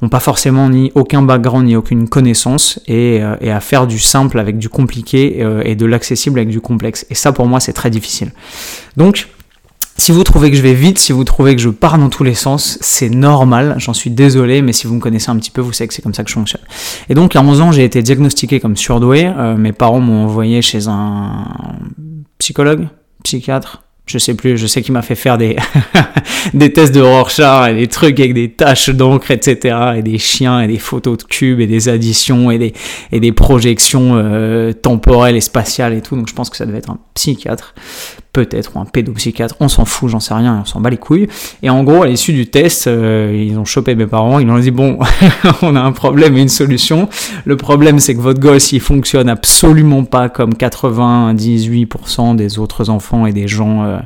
[0.00, 4.38] n'ont pas forcément ni aucun background ni aucune connaissance et, euh, à faire du simple
[4.38, 7.06] avec du compliqué euh, et de l'accessible avec du complexe.
[7.10, 8.32] Et ça pour moi c'est très difficile.
[8.96, 9.28] Donc
[9.96, 12.24] si vous trouvez que je vais vite, si vous trouvez que je pars dans tous
[12.24, 15.60] les sens, c'est normal, j'en suis désolé, mais si vous me connaissez un petit peu,
[15.60, 16.62] vous savez que c'est comme ça que je fonctionne.
[17.08, 20.62] Et donc à 11 ans, j'ai été diagnostiqué comme surdoué, euh, mes parents m'ont envoyé
[20.62, 21.44] chez un
[22.38, 22.88] psychologue,
[23.22, 25.56] psychiatre, je sais plus, je sais qu'il m'a fait faire des,
[26.54, 29.76] des tests de Rorschach et des trucs avec des taches d'encre, etc.
[29.96, 32.74] et des chiens et des photos de cubes et des additions et des,
[33.12, 36.16] et des projections euh, temporelles et spatiales et tout.
[36.16, 37.74] Donc je pense que ça devait être un psychiatre
[38.34, 41.28] peut-être, ou un pédopsychiatre, on s'en fout, j'en sais rien, on s'en bat les couilles.
[41.62, 44.58] Et en gros, à l'issue du test, euh, ils ont chopé mes parents, ils ont
[44.58, 44.98] dit, bon,
[45.62, 47.08] on a un problème et une solution.
[47.46, 53.24] Le problème, c'est que votre gosse, il fonctionne absolument pas comme 98% des autres enfants
[53.24, 53.98] et des gens euh,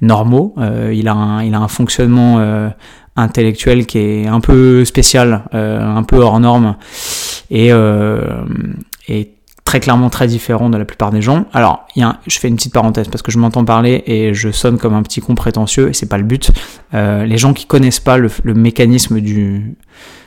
[0.00, 0.54] normaux.
[0.58, 2.40] Euh, il, a un, il a un fonctionnement
[3.14, 6.76] intellectuel qui est un peu spécial, un peu hors norme.
[7.50, 7.70] Et,
[9.08, 9.35] et
[9.66, 11.44] très clairement très différent de la plupart des gens.
[11.52, 14.50] Alors, y a je fais une petite parenthèse parce que je m'entends parler et je
[14.50, 16.52] sonne comme un petit con prétentieux et c'est pas le but.
[16.94, 19.76] Euh, les gens qui connaissent pas le mécanisme du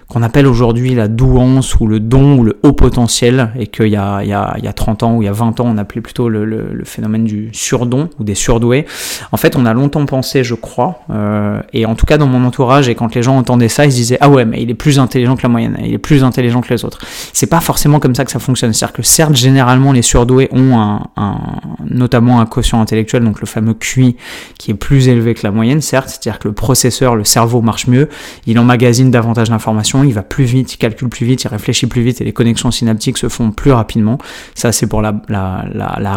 [0.10, 3.96] qu'on appelle aujourd'hui la douance ou le don ou le haut potentiel et qu'il y
[3.96, 5.66] a, il y, a, il y a 30 ans ou il y a 20 ans
[5.68, 8.88] on appelait plutôt le, le, phénomène du surdon ou des surdoués.
[9.32, 12.44] En fait on a longtemps pensé je crois euh, et en tout cas dans mon
[12.44, 14.76] entourage et quand les gens entendaient ça ils se disaient ah ouais mais il est
[14.76, 17.00] plus intelligent que la moyenne, il est plus intelligent que les autres.
[17.32, 18.74] C'est pas forcément comme ça que ça fonctionne.
[18.74, 21.38] C'est-à-dire que certes généralement les surdoués ont un,
[21.86, 24.16] notamment un quotient intellectuel donc le fameux QI
[24.58, 27.86] qui est plus élevé que la moyenne certes, c'est-à-dire que le processeur, le cerveau marche
[27.86, 28.10] mieux,
[28.48, 32.02] il emmagasine davantage d'informations il va plus vite, il calcule plus vite, il réfléchit plus
[32.02, 34.18] vite et les connexions synaptiques se font plus rapidement.
[34.56, 35.14] Ça, c'est pour la,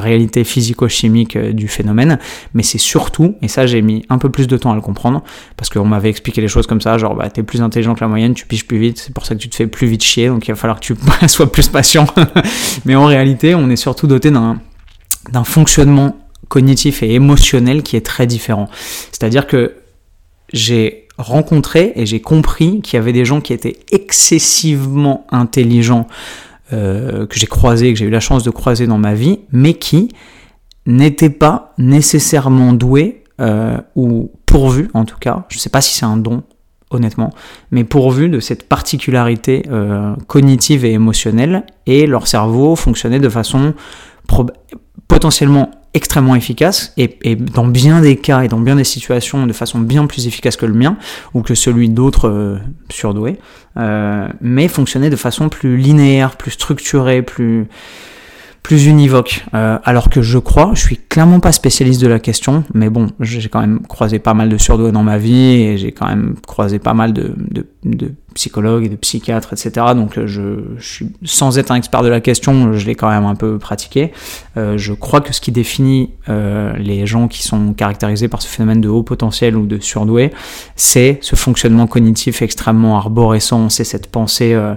[0.01, 2.19] réalité physico-chimique euh, du phénomène.
[2.55, 5.23] Mais c'est surtout, et ça, j'ai mis un peu plus de temps à le comprendre,
[5.57, 8.09] parce qu'on m'avait expliqué les choses comme ça, genre, bah, t'es plus intelligent que la
[8.09, 10.29] moyenne, tu piges plus vite, c'est pour ça que tu te fais plus vite chier,
[10.29, 10.97] donc il va falloir que tu
[11.29, 12.07] sois plus patient.
[12.85, 16.17] Mais en réalité, on est surtout doté d'un fonctionnement
[16.49, 18.69] cognitif et émotionnel qui est très différent.
[19.11, 19.77] C'est-à-dire que
[20.53, 26.07] j'ai rencontré et j'ai compris qu'il y avait des gens qui étaient excessivement intelligents,
[26.73, 29.75] euh, que j'ai croisés, que j'ai eu la chance de croiser dans ma vie, mais
[29.75, 30.09] qui
[30.87, 35.95] n'étaient pas nécessairement doués euh, ou pourvus en tout cas, je ne sais pas si
[35.95, 36.43] c'est un don
[36.91, 37.31] honnêtement,
[37.71, 43.73] mais pourvus de cette particularité euh, cognitive et émotionnelle, et leur cerveau fonctionnait de façon
[45.09, 49.53] potentiellement extrêmement efficace et, et, dans bien des cas et dans bien des situations de
[49.53, 50.97] façon bien plus efficace que le mien
[51.35, 52.59] ou que celui d'autres euh,
[52.91, 53.39] surdoués,
[53.77, 57.67] euh, mais fonctionnait de façon plus linéaire, plus structurée, plus
[58.63, 59.45] plus univoque.
[59.55, 63.09] Euh, alors que je crois, je suis clairement pas spécialiste de la question, mais bon,
[63.19, 66.37] j'ai quand même croisé pas mal de surdoués dans ma vie et j'ai quand même
[66.47, 69.87] croisé pas mal de, de, de psychologues et de psychiatres, etc.
[69.95, 73.25] Donc euh, je, suis, sans être un expert de la question, je l'ai quand même
[73.25, 74.13] un peu pratiqué.
[74.57, 78.49] Euh, je crois que ce qui définit euh, les gens qui sont caractérisés par ce
[78.49, 80.31] phénomène de haut potentiel ou de surdoué,
[80.77, 84.75] c'est ce fonctionnement cognitif extrêmement arborescent, c'est cette pensée euh,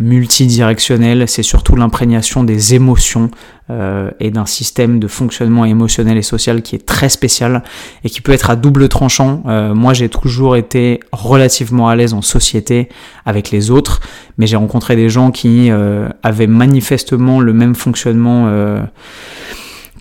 [0.00, 3.30] multidirectionnelle, c'est surtout l'imprégnation des émotions
[3.70, 7.62] euh, et d'un système de fonctionnement émotionnel et social qui est très spécial
[8.04, 9.42] et qui peut être à double tranchant.
[9.46, 12.90] Euh, moi, j'ai toujours été relativement à l'aise en société
[13.24, 14.00] avec les autres,
[14.36, 18.82] mais j'ai rencontré des gens qui euh, avaient manifestement le même fonctionnement euh,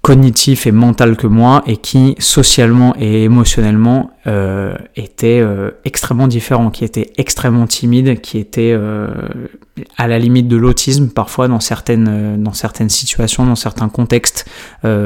[0.04, 6.72] cognitif et mental que moi et qui socialement et émotionnellement euh, était euh, extrêmement différent,
[6.72, 9.08] qui était extrêmement timide, qui était euh,
[9.98, 14.46] à la limite de l'autisme parfois dans certaines euh, dans certaines situations, dans certains contextes,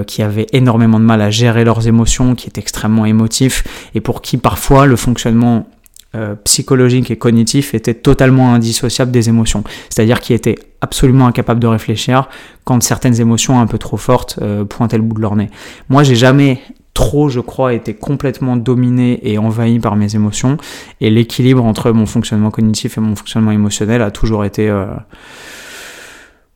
[0.08, 4.24] qui avaient énormément de mal à gérer leurs émotions, qui étaient extrêmement émotifs et pour
[4.24, 5.68] qui parfois le fonctionnement
[6.16, 9.64] euh, psychologique et cognitif était totalement indissociable des émotions.
[9.90, 12.30] C'est-à-dire qu'il était absolument incapable de réfléchir
[12.64, 15.50] quand certaines émotions un peu trop fortes euh, pointaient le bout de leur nez.
[15.90, 16.62] Moi, j'ai jamais
[16.94, 20.58] trop, je crois, été complètement dominé et envahi par mes émotions.
[21.02, 24.70] Et l'équilibre entre mon fonctionnement cognitif et mon fonctionnement émotionnel a toujours été...
[24.70, 24.86] Euh,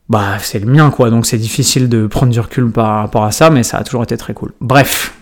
[0.09, 1.09] bah, c'est le mien, quoi.
[1.09, 4.03] Donc c'est difficile de prendre du recul par rapport à ça, mais ça a toujours
[4.03, 4.53] été très cool.
[4.59, 5.13] Bref,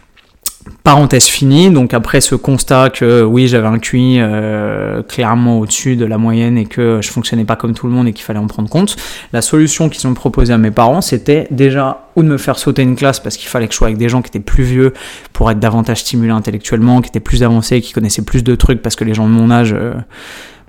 [0.83, 6.05] Parenthèse finie, donc après ce constat que oui j'avais un QI euh, clairement au-dessus de
[6.05, 8.47] la moyenne et que je fonctionnais pas comme tout le monde et qu'il fallait en
[8.47, 8.95] prendre compte,
[9.31, 12.81] la solution qu'ils ont proposée à mes parents c'était déjà ou de me faire sauter
[12.81, 14.93] une classe parce qu'il fallait que je sois avec des gens qui étaient plus vieux
[15.31, 18.95] pour être davantage stimulés intellectuellement, qui étaient plus avancés, qui connaissaient plus de trucs parce
[18.95, 19.93] que les gens de mon âge euh,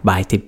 [0.04, 0.44] bah, étaient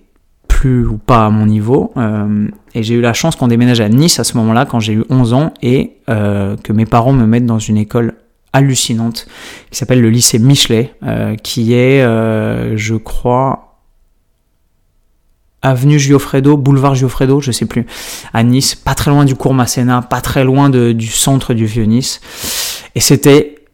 [0.46, 1.92] plus ou pas à mon niveau.
[1.96, 4.92] Euh, et j'ai eu la chance qu'on déménage à Nice à ce moment-là quand j'ai
[4.92, 8.14] eu 11 ans et que mes parents me mettent dans une école
[8.52, 9.26] hallucinante
[9.70, 13.78] qui s'appelle le lycée Michelet, euh, qui est, euh, je crois,
[15.62, 17.86] avenue Giofredo, boulevard Giofredo, je sais plus,
[18.32, 21.84] à Nice, pas très loin du cours Masséna, pas très loin du centre du vieux
[21.84, 22.20] Nice.
[22.94, 23.64] Et c'était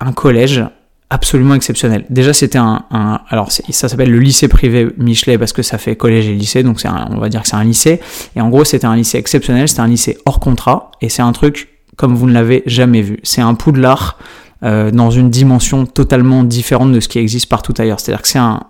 [0.00, 0.64] un collège
[1.10, 2.04] absolument exceptionnel.
[2.10, 2.84] Déjà, c'était un,
[3.28, 6.80] alors ça s'appelle le lycée privé Michelet parce que ça fait collège et lycée, donc
[6.84, 8.00] on va dire que c'est un lycée.
[8.36, 11.32] Et en gros, c'était un lycée exceptionnel, c'était un lycée hors contrat, et c'est un
[11.32, 13.18] truc comme vous ne l'avez jamais vu.
[13.22, 14.18] C'est un poudlard
[14.62, 18.00] euh, dans une dimension totalement différente de ce qui existe partout ailleurs.
[18.00, 18.60] C'est-à-dire que c'est un,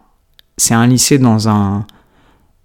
[0.71, 1.87] un lycée dans un,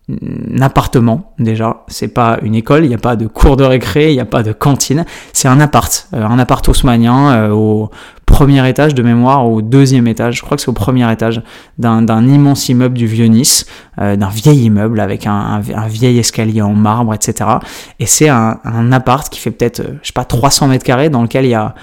[0.09, 1.83] un appartement déjà.
[1.87, 4.25] C'est pas une école, il n'y a pas de cours de récré, il n'y a
[4.25, 5.05] pas de cantine.
[5.33, 7.89] C'est un appart, euh, un appart haussmanien euh, au
[8.29, 10.37] premier étage de mémoire, au deuxième étage.
[10.37, 11.41] Je crois que c'est au premier étage
[11.77, 13.65] d'un, immense immeuble du vieux Nice,
[13.99, 17.49] euh, d'un vieil immeuble avec un, un, vieil escalier en marbre, etc.
[17.99, 21.21] Et c'est un, un appart qui fait peut-être, je sais pas, 300 mètres carrés dans
[21.21, 21.75] lequel il y a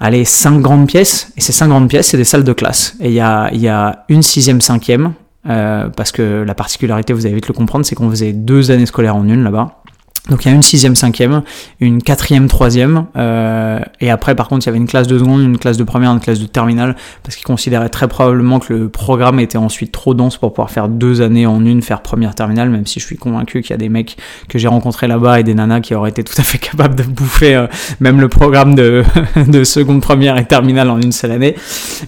[0.00, 2.96] allez, cinq grandes pièces, et ces cinq grandes pièces, c'est des salles de classe.
[3.00, 5.12] Et il y a, y a une sixième, cinquième,
[5.48, 8.86] euh, parce que la particularité, vous allez vite le comprendre, c'est qu'on faisait deux années
[8.86, 9.79] scolaires en une là-bas.
[10.28, 11.42] Donc il y a une sixième, cinquième,
[11.80, 15.40] une quatrième, troisième, euh, et après par contre il y avait une classe de seconde,
[15.40, 18.88] une classe de première, une classe de terminale, parce qu'ils considéraient très probablement que le
[18.90, 22.68] programme était ensuite trop dense pour pouvoir faire deux années en une, faire première, terminale,
[22.68, 25.42] même si je suis convaincu qu'il y a des mecs que j'ai rencontrés là-bas et
[25.42, 27.66] des nanas qui auraient été tout à fait capables de bouffer euh,
[27.98, 29.02] même le programme de,
[29.48, 31.56] de seconde, première et terminale en une seule année,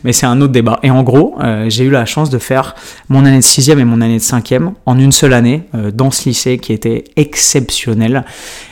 [0.05, 0.79] mais c'est un autre débat.
[0.83, 2.75] Et en gros, euh, j'ai eu la chance de faire
[3.09, 6.11] mon année de sixième et mon année de cinquième en une seule année euh, dans
[6.11, 8.02] ce lycée qui était exceptionnel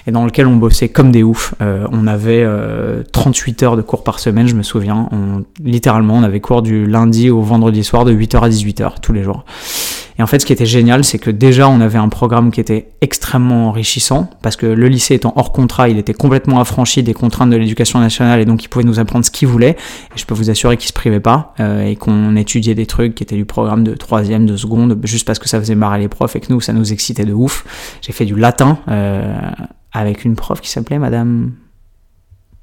[0.07, 1.55] et dans lequel on bossait comme des oufs.
[1.61, 5.09] Euh, on avait euh, 38 heures de cours par semaine, je me souviens.
[5.63, 9.23] Littéralement, on avait cours du lundi au vendredi soir de 8h à 18h tous les
[9.23, 9.45] jours.
[10.21, 12.61] Et en fait, ce qui était génial, c'est que déjà, on avait un programme qui
[12.61, 17.15] était extrêmement enrichissant, parce que le lycée étant hors contrat, il était complètement affranchi des
[17.15, 19.79] contraintes de l'éducation nationale, et donc il pouvait nous apprendre ce qu'il voulait.
[20.15, 23.15] Et je peux vous assurer qu'il se privait pas, euh, et qu'on étudiait des trucs
[23.15, 26.09] qui étaient du programme de troisième, de seconde, juste parce que ça faisait marrer les
[26.09, 27.65] profs, et que nous, ça nous excitait de ouf.
[28.03, 29.35] J'ai fait du latin euh,
[29.91, 31.53] avec une prof qui s'appelait Madame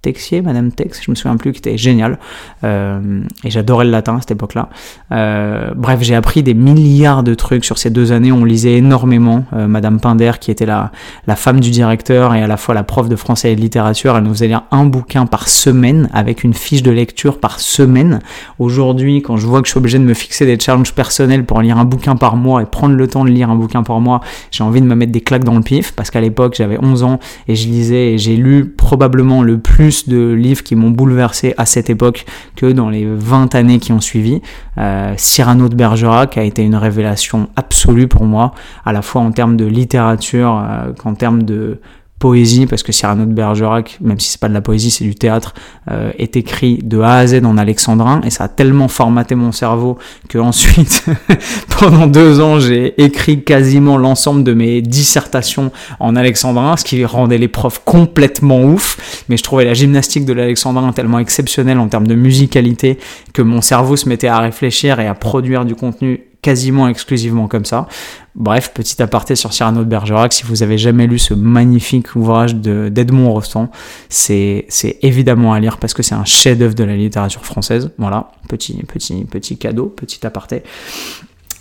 [0.02, 2.20] Texier, Madame Tex, je me souviens plus, qui était génial.
[2.64, 4.70] Euh, et j'adorais le latin à cette époque-là.
[5.12, 8.32] Euh, bref, j'ai appris des milliards de trucs sur ces deux années.
[8.32, 9.46] On lisait énormément.
[9.54, 10.92] Euh, Madame Pinder, qui était la,
[11.26, 14.16] la femme du directeur et à la fois la prof de français et de littérature,
[14.16, 18.20] elle nous faisait lire un bouquin par semaine avec une fiche de lecture par semaine.
[18.60, 21.62] Aujourd'hui, quand je vois que je suis obligé de me fixer des challenges personnels pour
[21.62, 24.22] lire un bouquin par mois et prendre le temps de lire un bouquin par mois,
[24.52, 27.04] j'ai envie de me mettre des claques dans le pif parce qu'à l'époque, j'avais 11
[27.04, 31.54] ans et je lisais et j'ai lu probablement le plus de livres qui m'ont bouleversé
[31.56, 32.26] à cette époque
[32.58, 34.42] que dans les 20 années qui ont suivi.
[34.78, 38.54] Euh, Cyrano de Bergerac a été une révélation absolue pour moi,
[38.86, 41.80] à la fois en termes de littérature euh, qu'en termes de
[42.20, 45.14] poésie, parce que Cyrano de Bergerac, même si c'est pas de la poésie, c'est du
[45.14, 45.54] théâtre,
[45.92, 49.52] euh, est écrit de A à Z en alexandrin, et ça a tellement formaté mon
[49.52, 51.06] cerveau que ensuite,
[51.80, 57.38] pendant deux ans, j'ai écrit quasiment l'ensemble de mes dissertations en alexandrin, ce qui rendait
[57.38, 62.08] les profs complètement ouf, mais je trouvais la gymnastique de l'alexandrin tellement exceptionnelle en termes
[62.08, 62.98] de musicalité
[63.34, 67.66] que mon cerveau se mettait à réfléchir et à produire du contenu quasiment exclusivement comme
[67.66, 67.88] ça.
[68.36, 72.56] Bref, petit aparté sur Cyrano de Bergerac, si vous avez jamais lu ce magnifique ouvrage
[72.56, 73.70] d'Edmond Rostand,
[74.10, 74.68] c'est
[75.02, 77.92] évidemment à lire parce que c'est un chef-d'œuvre de la littérature française.
[77.98, 80.64] Voilà, petit, petit, petit cadeau, petit aparté.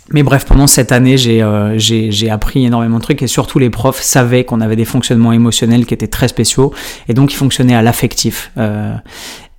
[0.09, 4.01] Mais bref, pendant cette année, euh, j'ai appris énormément de trucs et surtout les profs
[4.01, 6.73] savaient qu'on avait des fonctionnements émotionnels qui étaient très spéciaux
[7.09, 8.51] et donc ils fonctionnaient à l'affectif.
[8.57, 8.93] Euh,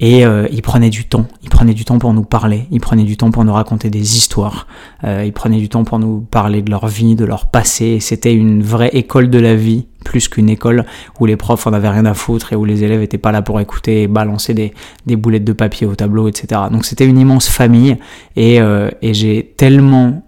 [0.01, 3.05] et euh, ils prenaient du temps, ils prenaient du temps pour nous parler, ils prenaient
[3.05, 4.69] du temps pour nous raconter des histoires,
[5.03, 7.99] euh, ils prenaient du temps pour nous parler de leur vie, de leur passé.
[8.01, 10.85] C'était une vraie école de la vie, plus qu'une école
[11.19, 13.43] où les profs en avaient rien à foutre et où les élèves étaient pas là
[13.43, 14.73] pour écouter et balancer des,
[15.07, 16.63] des boulettes de papier au tableau, etc.
[16.71, 17.97] Donc c'était une immense famille
[18.37, 20.23] et, euh, et j'ai tellement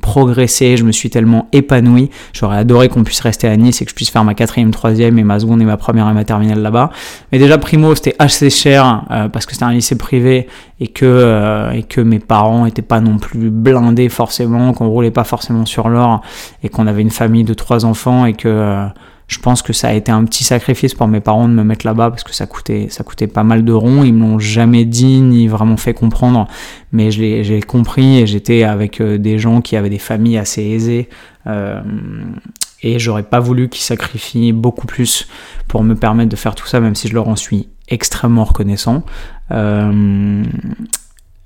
[0.00, 2.10] progressé, je me suis tellement épanoui.
[2.32, 5.18] J'aurais adoré qu'on puisse rester à Nice et que je puisse faire ma quatrième, troisième
[5.18, 6.90] et ma seconde et ma première et ma terminale là-bas.
[7.30, 10.48] Mais déjà primo, c'était assez cher euh, parce que c'était un lycée privé
[10.80, 15.66] et que euh, mes parents étaient pas non plus blindés forcément, qu'on roulait pas forcément
[15.66, 16.22] sur l'or
[16.62, 18.86] et qu'on avait une famille de trois enfants et que euh,
[19.30, 21.86] je pense que ça a été un petit sacrifice pour mes parents de me mettre
[21.86, 24.02] là-bas parce que ça coûtait, ça coûtait pas mal de ronds.
[24.02, 26.48] Ils me l'ont jamais dit ni vraiment fait comprendre,
[26.90, 31.08] mais j'ai compris et j'étais avec euh, des gens qui avaient des familles assez aisées.
[31.46, 31.80] Euh,
[32.82, 35.28] et j'aurais pas voulu qu'ils sacrifient beaucoup plus
[35.68, 39.04] pour me permettre de faire tout ça, même si je leur en suis extrêmement reconnaissant.
[39.52, 40.42] Euh,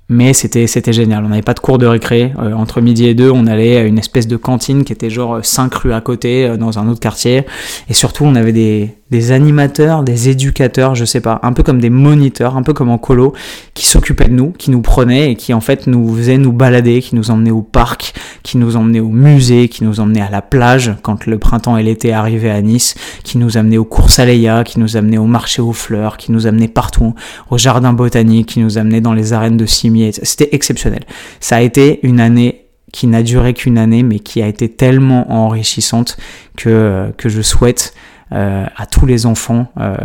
[0.07, 1.25] mais c'était c'était génial.
[1.25, 2.33] On n'avait pas de cours de récré.
[2.37, 5.39] Euh, entre midi et deux, on allait à une espèce de cantine qui était genre
[5.43, 7.45] 5 rues à côté, euh, dans un autre quartier.
[7.89, 11.79] Et surtout, on avait des, des animateurs, des éducateurs, je sais pas, un peu comme
[11.79, 13.33] des moniteurs, un peu comme en colo,
[13.75, 17.01] qui s'occupaient de nous, qui nous prenaient et qui en fait nous faisaient nous balader,
[17.01, 20.41] qui nous emmenaient au parc, qui nous emmenaient au musée, qui nous emmenaient à la
[20.41, 24.25] plage quand le printemps et l'été arrivaient à Nice, qui nous amenaient aux courses à
[24.63, 27.13] qui nous amenaient au marché aux fleurs, qui nous amenaient partout,
[27.51, 30.11] au jardin botanique, qui nous amenaient dans les arènes de cimier.
[30.13, 31.03] C'était exceptionnel.
[31.39, 35.31] Ça a été une année qui n'a duré qu'une année, mais qui a été tellement
[35.31, 36.17] enrichissante
[36.55, 37.93] que je souhaite
[38.35, 39.95] euh, à tous les enfants euh,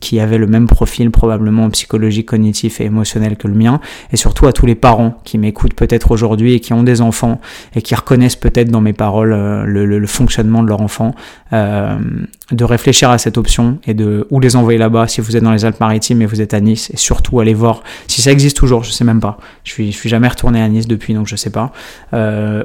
[0.00, 3.80] qui avaient le même profil probablement psychologique, cognitif et émotionnel que le mien,
[4.12, 7.40] et surtout à tous les parents qui m'écoutent peut-être aujourd'hui et qui ont des enfants
[7.76, 11.14] et qui reconnaissent peut-être dans mes paroles euh, le, le, fonctionnement de leur enfant,
[12.52, 15.52] de réfléchir à cette option et de où les envoyer là-bas si vous êtes dans
[15.52, 18.84] les Alpes-Maritimes et vous êtes à Nice, et surtout aller voir si ça existe toujours,
[18.84, 19.38] je sais même pas.
[19.64, 21.72] Je suis, je suis jamais retourné à Nice depuis, donc je sais pas.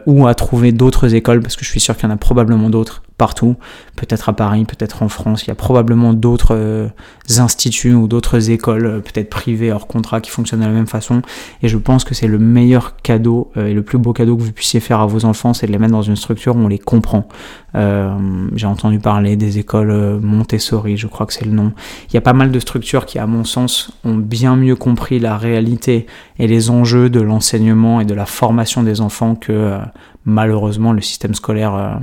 [0.06, 2.70] ou à trouver d'autres écoles parce que je suis sûr qu'il y en a probablement
[2.70, 3.56] d'autres partout,
[3.96, 5.44] peut-être à Paris, peut-être en France.
[5.44, 6.88] Il y a probablement d'autres euh,
[7.38, 11.22] instituts ou d'autres écoles, euh, peut-être privées hors contrat, qui fonctionnent de la même façon.
[11.62, 14.44] Et je pense que c'est le meilleur cadeau euh, et le plus beau cadeau que
[14.44, 16.68] vous puissiez faire à vos enfants, c'est de les mettre dans une structure où on
[16.68, 17.28] les comprend.
[18.56, 21.74] J'ai entendu parler des écoles Montessori, je crois que c'est le nom.
[22.10, 25.20] Il y a pas mal de structures qui, à mon sens, ont bien mieux compris
[25.20, 26.06] la réalité
[26.40, 29.78] et les enjeux de l'enseignement et de la formation des enfants que
[30.24, 32.00] malheureusement le système scolaire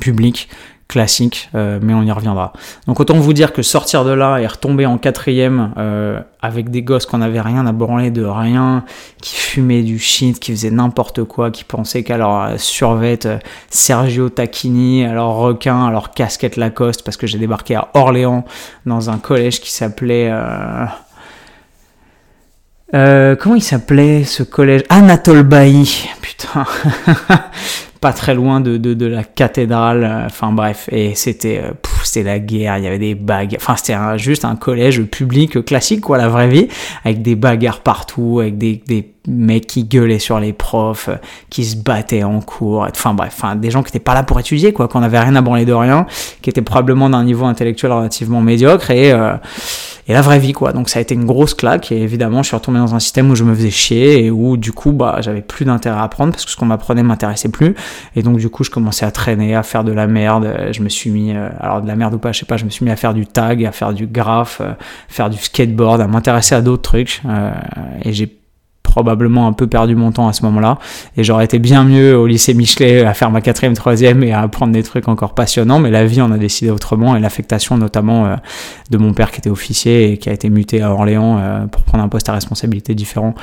[0.00, 0.48] public
[0.90, 2.52] classique, euh, mais on y reviendra.
[2.88, 6.82] Donc autant vous dire que sortir de là et retomber en quatrième euh, avec des
[6.82, 8.84] gosses qu'on avait rien à branler de rien,
[9.22, 13.20] qui fumaient du shit, qui faisaient n'importe quoi, qui pensaient qu'à leur euh, survêt
[13.68, 18.44] Sergio Tacchini, à leur requin, à leur casquette Lacoste, parce que j'ai débarqué à Orléans
[18.84, 20.32] dans un collège qui s'appelait...
[22.92, 24.82] comment il s'appelait ce collège?
[24.88, 26.64] Anatole Bailly, putain.
[28.00, 30.04] Pas très loin de, de, de la cathédrale.
[30.04, 31.72] Euh, enfin bref, et c'était euh,
[32.02, 32.78] c'était la guerre.
[32.78, 33.54] Il y avait des bagues.
[33.60, 36.68] Enfin c'était juste un collège public classique quoi, la vraie vie,
[37.04, 41.16] avec des bagarres partout, avec des, des mecs qui gueulaient sur les profs, euh,
[41.50, 42.86] qui se battaient en cours.
[42.90, 45.36] Enfin bref, enfin des gens qui étaient pas là pour étudier quoi, qu'on avait rien
[45.36, 46.06] à branler de rien,
[46.40, 48.90] qui étaient probablement d'un niveau intellectuel relativement médiocre.
[48.92, 49.12] Et
[50.10, 50.72] et la vraie vie quoi.
[50.72, 53.30] Donc ça a été une grosse claque et évidemment je suis retombé dans un système
[53.30, 56.32] où je me faisais chier et où du coup bah j'avais plus d'intérêt à apprendre
[56.32, 57.76] parce que ce qu'on m'apprenait m'intéressait plus
[58.16, 60.52] et donc du coup je commençais à traîner, à faire de la merde.
[60.72, 62.64] Je me suis mis euh, alors de la merde ou pas, je sais pas, je
[62.64, 64.72] me suis mis à faire du tag, à faire du graph, euh,
[65.06, 67.52] faire du skateboard, à m'intéresser à d'autres trucs euh,
[68.02, 68.39] et j'ai
[68.90, 70.78] probablement un peu perdu mon temps à ce moment-là.
[71.16, 74.40] Et j'aurais été bien mieux au lycée Michelet à faire ma quatrième, troisième et à
[74.40, 75.78] apprendre des trucs encore passionnants.
[75.78, 78.34] Mais la vie en a décidé autrement et l'affectation notamment euh,
[78.90, 81.84] de mon père qui était officier et qui a été muté à Orléans euh, pour
[81.84, 83.34] prendre un poste à responsabilité différent,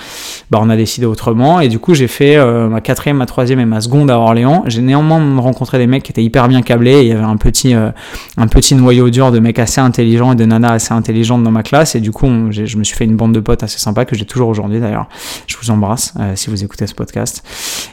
[0.52, 1.62] bah on a décidé autrement.
[1.62, 4.64] Et du coup j'ai fait euh, ma quatrième, ma troisième et ma seconde à Orléans.
[4.68, 7.04] J'ai néanmoins rencontré des mecs qui étaient hyper bien câblés.
[7.04, 10.43] Il y avait un petit, un petit noyau dur de mecs assez intelligents et de
[10.43, 11.95] nanas assez intelligentes dans ma classe.
[11.95, 14.26] Et du coup je me suis fait une bande de potes assez sympa que j'ai
[14.26, 15.08] toujours aujourd'hui d'ailleurs.
[15.45, 17.43] Je vous embrasse euh, si vous écoutez ce podcast.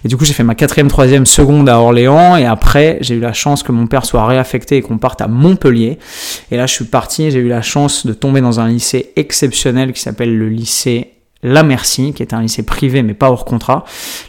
[0.05, 2.37] Et du coup, j'ai fait ma quatrième, troisième, seconde à Orléans.
[2.37, 5.29] Et après, j'ai eu la chance que mon père soit réaffecté et qu'on parte à
[5.29, 5.99] Montpellier.
[6.51, 7.31] Et là, je suis parti.
[7.31, 11.63] J'ai eu la chance de tomber dans un lycée exceptionnel qui s'appelle le lycée La
[11.63, 13.85] Merci, qui est un lycée privé mais pas hors contrat.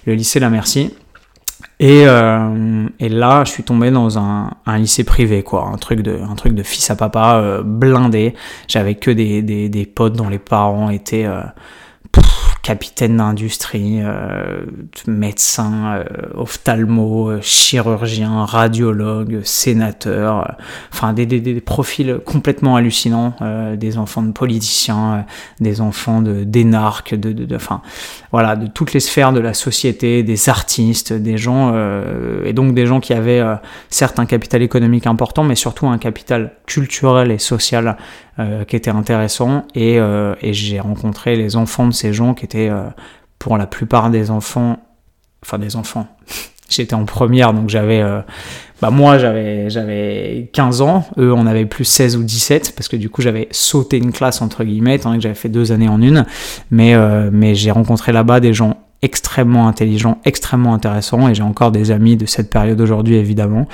[0.05, 0.91] Le lycée La Merci.
[1.79, 6.35] Et, euh, là, je suis tombé dans un, lycée privé, quoi, un truc de, un
[6.35, 8.33] truc de fils à papa euh, blindé.
[8.67, 11.41] J'avais que des, des, des, potes dont les parents étaient euh,
[12.65, 14.65] capitaine d'industrie, euh,
[15.05, 16.03] médecin, euh,
[16.33, 20.55] ophtalmo, euh, chirurgien, radiologue, sénateur,
[20.91, 23.35] enfin des, profils complètement hallucinants,
[23.75, 25.25] des enfants de politiciens,
[25.59, 27.83] des enfants de d'énarques, de, de, enfin
[28.31, 31.75] voilà, de toutes les sphères de la société, des artistes, des gens
[32.43, 33.43] et donc des gens qui avaient
[33.89, 37.95] certes un capital économique important, mais surtout un capital culturel et social
[38.67, 39.65] qui était intéressant.
[39.75, 42.83] Et, euh, et j'ai rencontré les enfants de ces gens qui étaient euh,
[43.39, 44.77] pour la plupart des enfants,
[45.41, 46.07] enfin des enfants.
[46.69, 48.03] J'étais en première donc j'avais
[48.81, 52.95] bah moi j'avais j'avais 15 ans, eux on avait plus 16 ou 17 parce que
[52.95, 56.01] du coup j'avais sauté une classe entre guillemets étant que j'avais fait deux années en
[56.01, 56.25] une.
[56.71, 62.17] Mais j'ai rencontré là-bas des gens extrêmement intelligent, extrêmement intéressant, et j'ai encore des amis
[62.17, 63.67] de cette période aujourd'hui évidemment.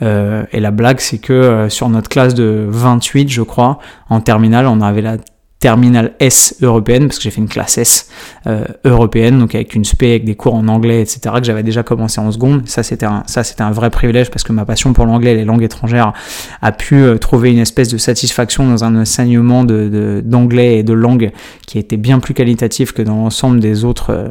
[0.00, 4.20] Euh, et la blague, c'est que euh, sur notre classe de 28, je crois, en
[4.20, 5.18] terminale, on avait la
[5.60, 8.08] terminale S européenne, parce que j'ai fait une classe S
[8.46, 11.82] euh, européenne, donc avec une spé, avec des cours en anglais, etc., que j'avais déjà
[11.82, 12.66] commencé en seconde.
[12.66, 16.14] Ça, c'était un, vrai privilège, parce que ma passion pour l'anglais et les langues étrangères
[16.62, 21.30] a pu trouver une espèce de satisfaction dans un enseignement d'anglais et de langue
[21.66, 24.30] qui était bien plus qualitatif que dans l'ensemble des autres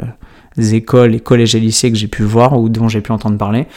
[0.57, 3.67] écoles, et collèges et lycées que j'ai pu voir ou dont j'ai pu entendre parler.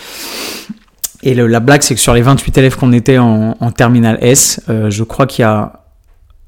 [1.22, 4.62] Et la blague, c'est que sur les 28 élèves qu'on était en, en terminale S,
[4.70, 5.84] euh, je crois qu'il y a,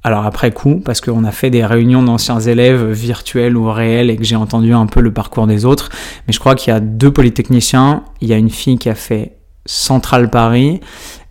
[0.03, 4.17] alors après coup, parce qu'on a fait des réunions d'anciens élèves virtuels ou réels et
[4.17, 5.91] que j'ai entendu un peu le parcours des autres,
[6.27, 8.95] mais je crois qu'il y a deux polytechniciens, il y a une fille qui a
[8.95, 10.81] fait Centrale Paris,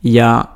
[0.04, 0.54] il y a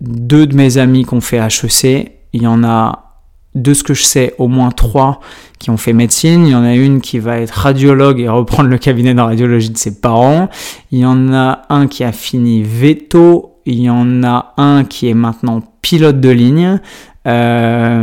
[0.00, 3.12] deux de mes amis qui ont fait HEC, il y en a
[3.54, 5.20] de ce que je sais, au moins trois
[5.62, 6.44] qui ont fait médecine.
[6.44, 9.70] Il y en a une qui va être radiologue et reprendre le cabinet de radiologie
[9.70, 10.50] de ses parents.
[10.90, 13.60] Il y en a un qui a fini veto.
[13.64, 16.80] Il y en a un qui est maintenant pilote de ligne.
[17.24, 18.02] Euh,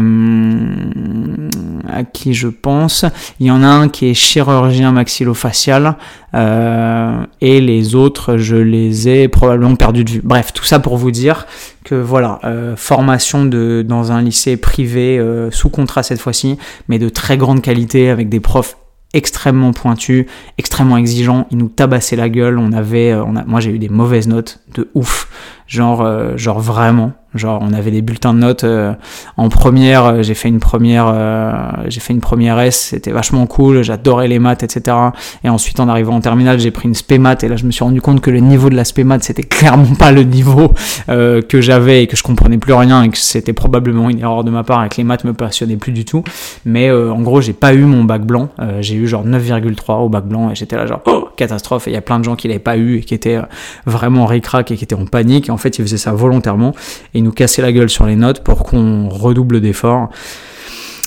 [1.91, 3.03] à qui je pense?
[3.39, 5.97] Il y en a un qui est chirurgien maxillofacial
[6.35, 10.21] euh, et les autres, je les ai probablement perdus de vue.
[10.23, 11.47] Bref, tout ça pour vous dire
[11.83, 16.57] que voilà, euh, formation de, dans un lycée privé sous contrat cette fois-ci,
[16.87, 18.77] mais de très grande qualité avec des profs
[19.13, 21.47] extrêmement pointus, extrêmement exigeants.
[21.51, 22.59] Ils nous tabassaient la gueule.
[22.59, 25.27] On avait, on a, moi j'ai eu des mauvaises notes de ouf,
[25.67, 27.13] genre, genre vraiment.
[27.35, 28.93] Genre, on avait des bulletins de notes euh,
[29.37, 30.05] en première.
[30.05, 31.53] Euh, j'ai fait une première, euh,
[31.87, 32.87] j'ai fait une première S.
[32.89, 33.83] C'était vachement cool.
[33.83, 34.97] J'adorais les maths, etc.
[35.43, 37.43] Et ensuite, en arrivant en terminale, j'ai pris une spé maths.
[37.43, 39.43] Et là, je me suis rendu compte que le niveau de la spé maths, c'était
[39.43, 40.73] clairement pas le niveau
[41.07, 44.49] que j'avais et que je comprenais plus rien et que c'était probablement une erreur de
[44.49, 46.23] ma part et que les maths me passionnaient plus du tout.
[46.65, 48.49] Mais en gros, j'ai pas eu mon bac blanc.
[48.79, 51.87] j'ai eu genre 9,3 au bac blanc et j'étais là genre oh, catastrophe.
[51.87, 53.39] Et il y a plein de gens qui l'avaient pas eu et qui étaient
[53.85, 55.49] vraiment ric-rac et qui étaient en panique.
[55.49, 56.73] Et en fait, ils faisaient ça volontairement.
[57.21, 60.09] Nous casser la gueule sur les notes pour qu'on redouble d'efforts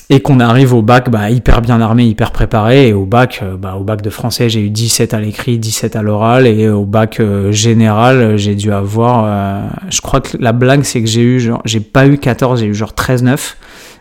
[0.09, 2.89] et qu'on arrive au bac bah, hyper bien armé, hyper préparé.
[2.89, 5.95] Et au bac, euh, bah, au bac de français, j'ai eu 17 à l'écrit, 17
[5.95, 6.45] à l'oral.
[6.45, 9.23] Et au bac euh, général, j'ai dû avoir.
[9.25, 12.59] Euh, je crois que la blague, c'est que j'ai eu genre, j'ai pas eu 14,
[12.59, 13.55] j'ai eu genre 13-9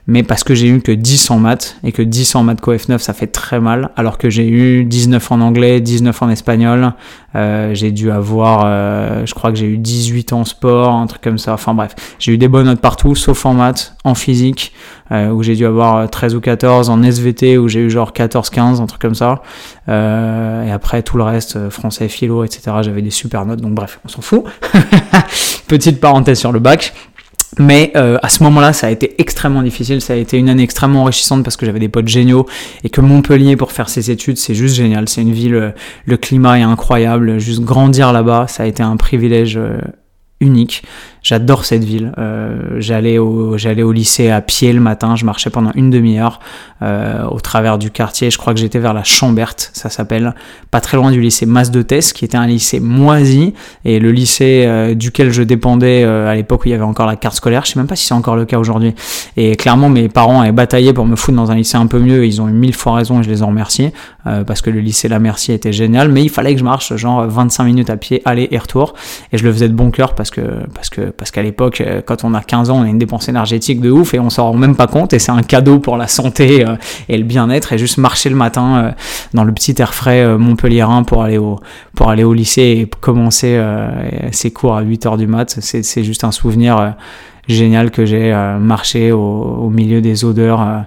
[0.06, 2.88] mais parce que j'ai eu que 10 en maths, et que 10 en maths coef
[2.88, 6.92] 9 ça fait très mal, alors que j'ai eu 19 en anglais, 19 en espagnol,
[7.36, 11.22] euh, j'ai dû avoir, euh, je crois que j'ai eu 18 en sport, un truc
[11.22, 14.72] comme ça, enfin bref, j'ai eu des bonnes notes partout, sauf en maths, en physique,
[15.12, 18.80] euh, où j'ai dû avoir 13 ou 14, en SVT, où j'ai eu genre 14-15,
[18.80, 19.42] un truc comme ça,
[19.88, 24.08] et après tout le reste, français, philo, etc., j'avais des super notes, donc bref, on
[24.08, 24.44] s'en fout.
[25.68, 26.92] Petite parenthèse sur le bac.
[27.58, 30.00] Mais euh, à ce moment-là, ça a été extrêmement difficile.
[30.00, 32.46] Ça a été une année extrêmement enrichissante parce que j'avais des potes géniaux
[32.82, 35.08] et que Montpellier pour faire ses études, c'est juste génial.
[35.08, 35.70] C'est une ville, euh,
[36.06, 37.38] le climat est incroyable.
[37.38, 39.78] Juste grandir là-bas, ça a été un privilège euh,
[40.40, 40.82] unique.
[41.22, 42.12] J'adore cette ville.
[42.18, 45.16] Euh, j'allais au j'allais au lycée à pied le matin.
[45.16, 46.40] Je marchais pendant une demi-heure
[46.82, 48.30] euh, au travers du quartier.
[48.30, 50.34] Je crois que j'étais vers la Chamberte, ça s'appelle,
[50.72, 53.54] pas très loin du lycée Mas de Tess, qui était un lycée moisi
[53.84, 57.06] et le lycée euh, duquel je dépendais euh, à l'époque où il y avait encore
[57.06, 57.64] la carte scolaire.
[57.64, 58.94] Je sais même pas si c'est encore le cas aujourd'hui.
[59.36, 62.26] Et clairement, mes parents avaient bataillé pour me foutre dans un lycée un peu mieux.
[62.26, 63.90] Ils ont eu mille fois raison et je les en remercie
[64.26, 66.08] euh, parce que le lycée La Merci était génial.
[66.08, 68.94] Mais il fallait que je marche genre 25 minutes à pied aller et retour
[69.32, 70.40] et je le faisais de bon cœur parce que
[70.74, 73.28] parce que parce qu'à l'époque, euh, quand on a 15 ans, on a une dépense
[73.28, 75.96] énergétique de ouf et on s'en rend même pas compte et c'est un cadeau pour
[75.96, 76.76] la santé euh,
[77.08, 78.90] et le bien-être et juste marcher le matin euh,
[79.34, 81.58] dans le petit air frais montpelliérain pour aller au
[81.94, 83.60] pour aller au lycée et commencer
[84.30, 86.94] ses cours à 8 heures du mat, c'est juste un souvenir
[87.48, 90.84] génial que j'ai marché au, milieu des odeurs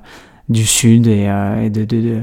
[0.49, 1.29] du sud et,
[1.69, 2.21] de, de,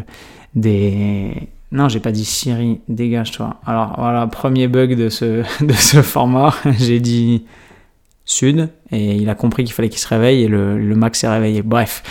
[0.55, 3.57] des non, j'ai pas dit Siri, dégage-toi.
[3.67, 7.45] Alors voilà, premier bug de ce, de ce format, j'ai dit
[8.25, 11.29] sud et il a compris qu'il fallait qu'il se réveille et le, le Mac s'est
[11.29, 11.63] réveillé.
[11.63, 12.03] Bref.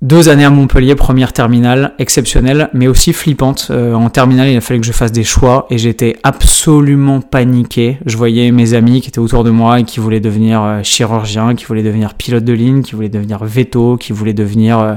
[0.00, 3.66] Deux années à Montpellier, première terminale, exceptionnelle, mais aussi flippante.
[3.72, 7.98] Euh, en terminale, il a fallu que je fasse des choix et j'étais absolument paniqué.
[8.06, 11.56] Je voyais mes amis qui étaient autour de moi et qui voulaient devenir euh, chirurgien,
[11.56, 14.94] qui voulaient devenir pilote de ligne, qui voulaient devenir veto, qui voulaient devenir euh,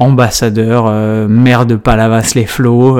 [0.00, 0.90] ambassadeur,
[1.28, 2.98] maire de Palavas-les-Flots,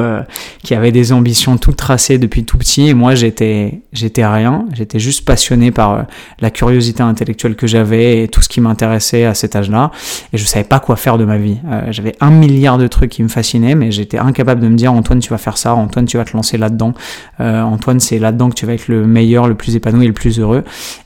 [0.62, 2.86] qui avaient des ambitions toutes tracées depuis tout petit.
[2.86, 4.66] Et moi, j'étais, j'étais rien.
[4.72, 6.06] J'étais juste passionné par
[6.38, 9.90] la curiosité intellectuelle que j'avais et tout ce qui m'intéressait à cet âge-là.
[10.32, 11.39] Et je savais pas quoi faire de ma vie.
[11.40, 14.92] Euh, j'avais un milliard de trucs qui me fascinaient, mais j'étais incapable de me dire
[14.92, 16.94] Antoine, tu vas faire ça, Antoine, tu vas te lancer là-dedans,
[17.40, 20.14] euh, Antoine, c'est là-dedans que tu vas être le meilleur, le plus épanoui et le
[20.14, 20.64] plus heureux.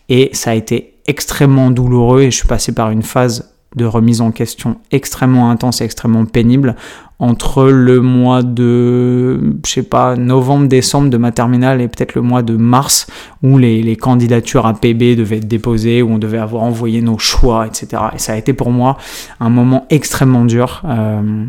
[0.08, 4.20] Et ça a été extrêmement douloureux et je suis passé par une phase de remise
[4.20, 6.76] en question extrêmement intense et extrêmement pénible
[7.18, 12.22] entre le mois de, je sais pas, novembre, décembre de ma terminale et peut-être le
[12.22, 13.06] mois de mars
[13.42, 17.66] où les, candidatures à PB devaient être déposées, où on devait avoir envoyé nos choix,
[17.66, 18.02] etc.
[18.14, 18.98] Et ça a été pour moi
[19.40, 20.82] un moment extrêmement dur.
[20.84, 21.44] Euh,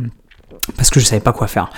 [0.78, 1.70] parce que je savais pas quoi faire.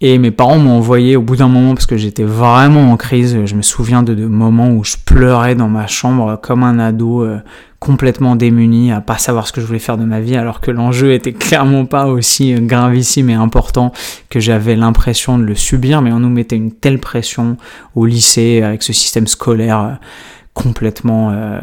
[0.00, 3.44] Et mes parents m'ont envoyé au bout d'un moment parce que j'étais vraiment en crise.
[3.44, 7.22] Je me souviens de, de, moments où je pleurais dans ma chambre comme un ado
[7.22, 7.38] euh,
[7.86, 10.72] complètement démuni à pas savoir ce que je voulais faire de ma vie alors que
[10.72, 13.92] l'enjeu était clairement pas aussi euh, gravissime et important
[14.28, 16.02] que j'avais l'impression de le subir.
[16.02, 17.56] Mais on nous mettait une telle pression
[17.94, 19.80] au lycée avec ce système scolaire.
[19.80, 19.90] Euh,
[20.52, 21.60] complètement euh,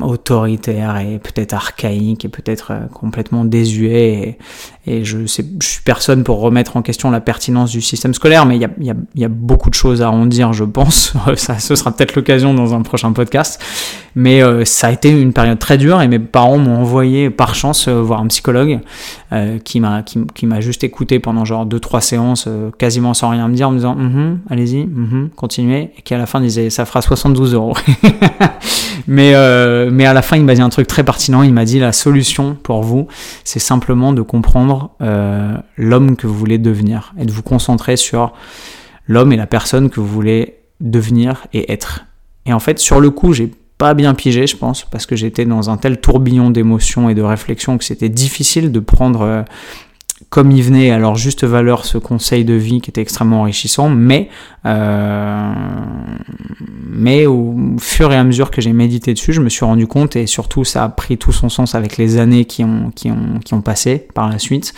[0.00, 4.38] autoritaire et peut-être archaïque et peut-être complètement désuet
[4.90, 8.46] et, je, sais, je suis personne pour remettre en question la pertinence du système scolaire
[8.46, 11.14] mais il y a, beaucoup de choses à en dire je pense.
[11.36, 13.60] Ça ce sera peut-être l'occasion dans un prochain podcast.
[14.16, 17.54] Mais euh, ça a été une période très dure et mes parents m'ont envoyé par
[17.54, 18.80] chance euh, voir un psychologue
[19.32, 23.68] euh, qui m'a juste écouté pendant genre deux trois séances quasiment sans rien me dire
[23.68, 25.90] en me disant mm allez-y mm continuez.
[25.96, 27.74] Et qui à la fin disait ça fera 72 euros.
[29.06, 31.42] Mais à la fin, il m'a dit un truc très pertinent.
[31.42, 33.06] Il m'a dit la solution pour vous,
[33.44, 38.32] c'est simplement de comprendre euh, l'homme que vous voulez devenir et de vous concentrer sur
[39.06, 42.06] l'homme et la personne que vous voulez devenir et être?
[42.46, 45.46] Et en fait, sur le coup, j'ai pas bien pigé, je pense, parce que j'étais
[45.46, 49.42] dans un tel tourbillon d'émotions et de réflexions que c'était difficile de prendre euh,
[50.30, 54.28] comme il venait leur juste valeur ce conseil de vie qui était extrêmement enrichissant, mais
[54.64, 55.52] euh,
[56.88, 60.14] mais au fur et à mesure que j'ai médité dessus, je me suis rendu compte
[60.14, 63.40] et surtout ça a pris tout son sens avec les années qui ont qui ont
[63.44, 64.72] qui ont passé par la suite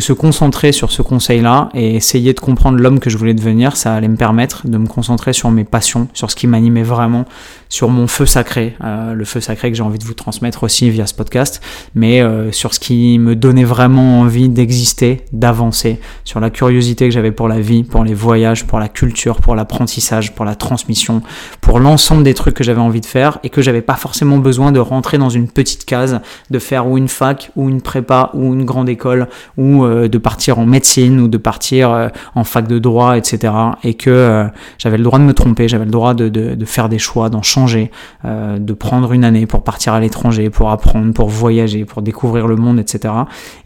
[0.00, 3.94] se concentrer sur ce conseil-là et essayer de comprendre l'homme que je voulais devenir, ça
[3.94, 7.24] allait me permettre de me concentrer sur mes passions, sur ce qui m'animait vraiment,
[7.68, 10.90] sur mon feu sacré, euh, le feu sacré que j'ai envie de vous transmettre aussi
[10.90, 11.60] via ce podcast,
[11.94, 17.14] mais euh, sur ce qui me donnait vraiment envie d'exister, d'avancer, sur la curiosité que
[17.14, 21.22] j'avais pour la vie, pour les voyages, pour la culture, pour l'apprentissage, pour la transmission,
[21.60, 24.72] pour l'ensemble des trucs que j'avais envie de faire et que j'avais pas forcément besoin
[24.72, 26.20] de rentrer dans une petite case,
[26.50, 30.18] de faire ou une fac ou une prépa ou une grande école ou euh, de
[30.18, 33.52] partir en médecine ou de partir euh, en fac de droit, etc.
[33.82, 34.44] Et que euh,
[34.78, 37.28] j'avais le droit de me tromper, j'avais le droit de, de, de faire des choix,
[37.30, 37.90] d'en changer,
[38.24, 42.56] de prendre une année pour partir à l'étranger, pour apprendre, pour voyager, pour découvrir le
[42.56, 43.14] monde, etc.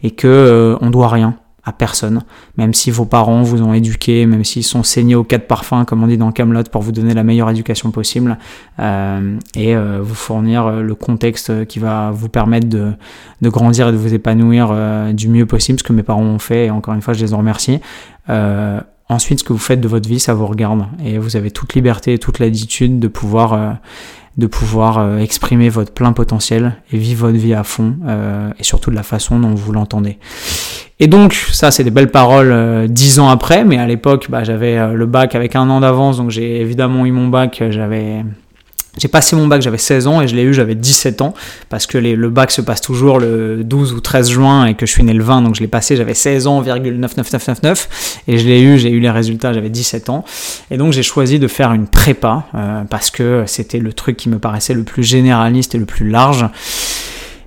[0.03, 2.23] Et que on doit rien à personne,
[2.57, 6.03] même si vos parents vous ont éduqué, même s'ils sont saignés aux quatre parfums, comme
[6.03, 8.37] on dit dans Camelot, pour vous donner la meilleure éducation possible
[8.79, 12.93] euh, et euh, vous fournir euh, le contexte qui va vous permettre de,
[13.41, 16.39] de grandir et de vous épanouir euh, du mieux possible, ce que mes parents ont
[16.39, 17.79] fait, et encore une fois, je les en remercie.
[18.29, 21.51] Euh, ensuite, ce que vous faites de votre vie, ça vous regarde, et vous avez
[21.51, 23.77] toute liberté et toute l'attitude de pouvoir
[24.37, 27.95] de pouvoir exprimer votre plein potentiel et vivre votre vie à fond
[28.57, 30.19] et surtout de la façon dont vous l'entendez.
[30.99, 34.93] Et donc, ça, c'est des belles paroles dix ans après, mais à l'époque, bah, j'avais
[34.93, 38.23] le bac avec un an d'avance, donc j'ai évidemment eu mon bac, j'avais
[38.97, 41.33] j'ai passé mon bac, j'avais 16 ans et je l'ai eu, j'avais 17 ans
[41.69, 44.91] parce que le bac se passe toujours le 12 ou 13 juin et que je
[44.91, 48.61] suis né le 20 donc je l'ai passé, j'avais 16 ans, 99999 et je l'ai
[48.61, 50.25] eu, j'ai eu les résultats, j'avais 17 ans.
[50.71, 54.29] Et donc j'ai choisi de faire une prépa euh, parce que c'était le truc qui
[54.29, 56.45] me paraissait le plus généraliste et le plus large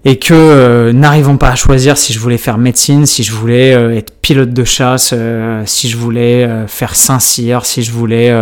[0.04, 3.74] et que euh, n'arrivant pas à choisir si je voulais faire médecine, si je voulais
[3.74, 8.34] euh, être pilote de chasse, euh, si je voulais faire Saint-Cyr, si je voulais,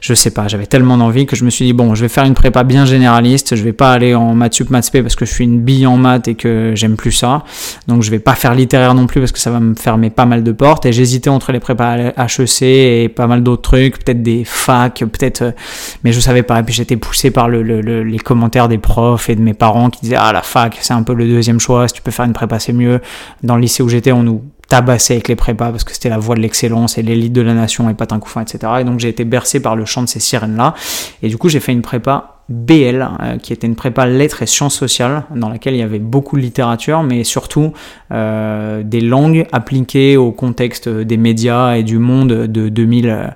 [0.00, 2.24] je sais pas, j'avais tellement d'envie que je me suis dit bon, je vais faire
[2.24, 5.32] une prépa bien généraliste, je vais pas aller en maths sup, maths parce que je
[5.32, 7.44] suis une bille en maths et que j'aime plus ça,
[7.86, 10.26] donc je vais pas faire littéraire non plus parce que ça va me fermer pas
[10.26, 14.24] mal de portes et j'hésitais entre les prépas HEC et pas mal d'autres trucs, peut-être
[14.24, 15.54] des facs, peut-être,
[16.02, 19.36] mais je savais pas et puis j'étais poussé par le, les commentaires des profs et
[19.36, 21.86] de mes parents qui disaient ah la fac c'est un peu le deuxième choix.
[21.86, 23.00] Si tu peux faire une prépa, c'est mieux.
[23.42, 26.18] Dans le lycée où j'étais, on nous tabassait avec les prépas parce que c'était la
[26.18, 28.72] voie de l'excellence et l'élite de la nation et pas un couffin, etc.
[28.80, 30.74] Et donc j'ai été bercé par le chant de ces sirènes-là.
[31.22, 34.46] Et du coup, j'ai fait une prépa BL, euh, qui était une prépa lettres et
[34.46, 37.72] sciences sociales, dans laquelle il y avait beaucoup de littérature, mais surtout
[38.12, 43.34] euh, des langues appliquées au contexte des médias et du monde de 2000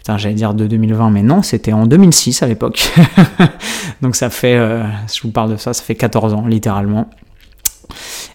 [0.00, 2.90] putain, j'allais dire de 2020, mais non, c'était en 2006 à l'époque.
[4.00, 7.10] Donc ça fait, euh, je vous parle de ça, ça fait 14 ans littéralement.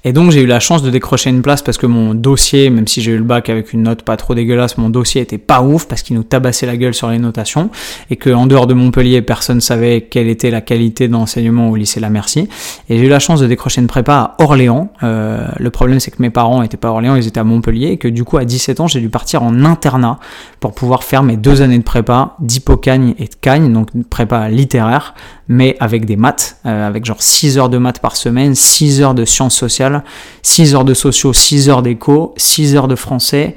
[0.07, 2.87] Et donc j'ai eu la chance de décrocher une place parce que mon dossier, même
[2.87, 5.63] si j'ai eu le bac avec une note pas trop dégueulasse, mon dossier était pas
[5.63, 7.71] ouf parce qu'il nous tabassait la gueule sur les notations
[8.11, 11.99] et que en dehors de Montpellier, personne savait quelle était la qualité d'enseignement au lycée
[11.99, 12.47] La Merci.
[12.87, 14.89] Et j'ai eu la chance de décrocher une prépa à Orléans.
[15.01, 17.87] Euh, le problème c'est que mes parents étaient pas à Orléans, ils étaient à Montpellier
[17.87, 20.19] et que du coup à 17 ans j'ai dû partir en internat
[20.59, 25.15] pour pouvoir faire mes deux années de prépa d'hypocagne et de cagne, donc prépa littéraire
[25.47, 29.13] mais avec des maths, euh, avec genre 6 heures de maths par semaine, 6 heures
[29.13, 29.94] de sciences sociales,
[30.41, 33.55] 6 heures de sociaux, 6 heures d'éco, 6 heures de français,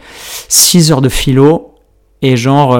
[0.48, 1.68] 6 heures de philo,
[2.22, 2.78] et genre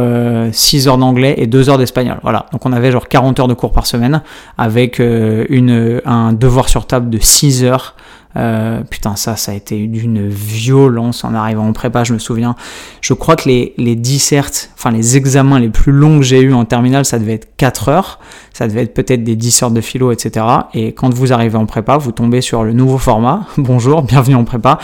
[0.52, 2.18] 6 euh, heures d'anglais et 2 heures d'espagnol.
[2.22, 2.46] Voilà.
[2.52, 4.22] Donc on avait genre 40 heures de cours par semaine
[4.56, 7.94] avec euh, un devoir sur table de 6 heures
[8.38, 12.54] euh, putain, ça, ça a été d'une violence en arrivant en prépa, je me souviens.
[13.00, 16.52] Je crois que les, les dissertes, enfin les examens les plus longs que j'ai eu
[16.52, 18.18] en terminale, ça devait être 4 heures.
[18.52, 20.44] Ça devait être peut-être des dissertes de philo, etc.
[20.74, 23.46] Et quand vous arrivez en prépa, vous tombez sur le nouveau format.
[23.56, 24.78] Bonjour, bienvenue en prépa,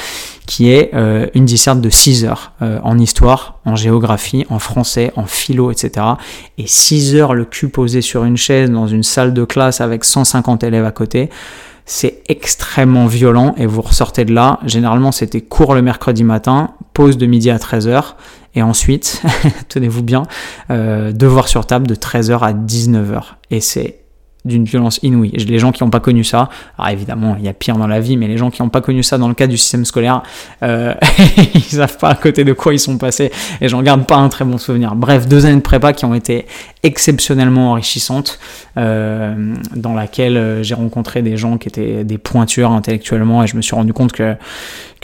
[0.46, 5.12] qui est euh, une disserte de 6 heures euh, en histoire, en géographie, en français,
[5.16, 6.06] en philo, etc.
[6.56, 10.04] Et 6 heures le cul posé sur une chaise dans une salle de classe avec
[10.04, 11.30] 150 élèves à côté
[11.86, 14.58] c'est extrêmement violent et vous ressortez de là.
[14.64, 18.14] Généralement, c'était cours le mercredi matin, pause de midi à 13h
[18.54, 19.22] et ensuite,
[19.68, 20.22] tenez-vous bien,
[20.70, 23.22] euh, devoir sur table de 13h à 19h.
[23.50, 24.03] Et c'est
[24.44, 25.30] d'une violence inouïe.
[25.30, 28.00] Les gens qui n'ont pas connu ça, alors évidemment, il y a pire dans la
[28.00, 30.22] vie, mais les gens qui n'ont pas connu ça dans le cadre du système scolaire,
[30.62, 30.94] euh,
[31.54, 34.28] ils savent pas à côté de quoi ils sont passés, et j'en garde pas un
[34.28, 34.94] très bon souvenir.
[34.94, 36.46] Bref, deux années de prépa qui ont été
[36.82, 38.38] exceptionnellement enrichissantes,
[38.76, 43.56] euh, dans laquelle euh, j'ai rencontré des gens qui étaient des pointures intellectuellement, et je
[43.56, 44.36] me suis rendu compte que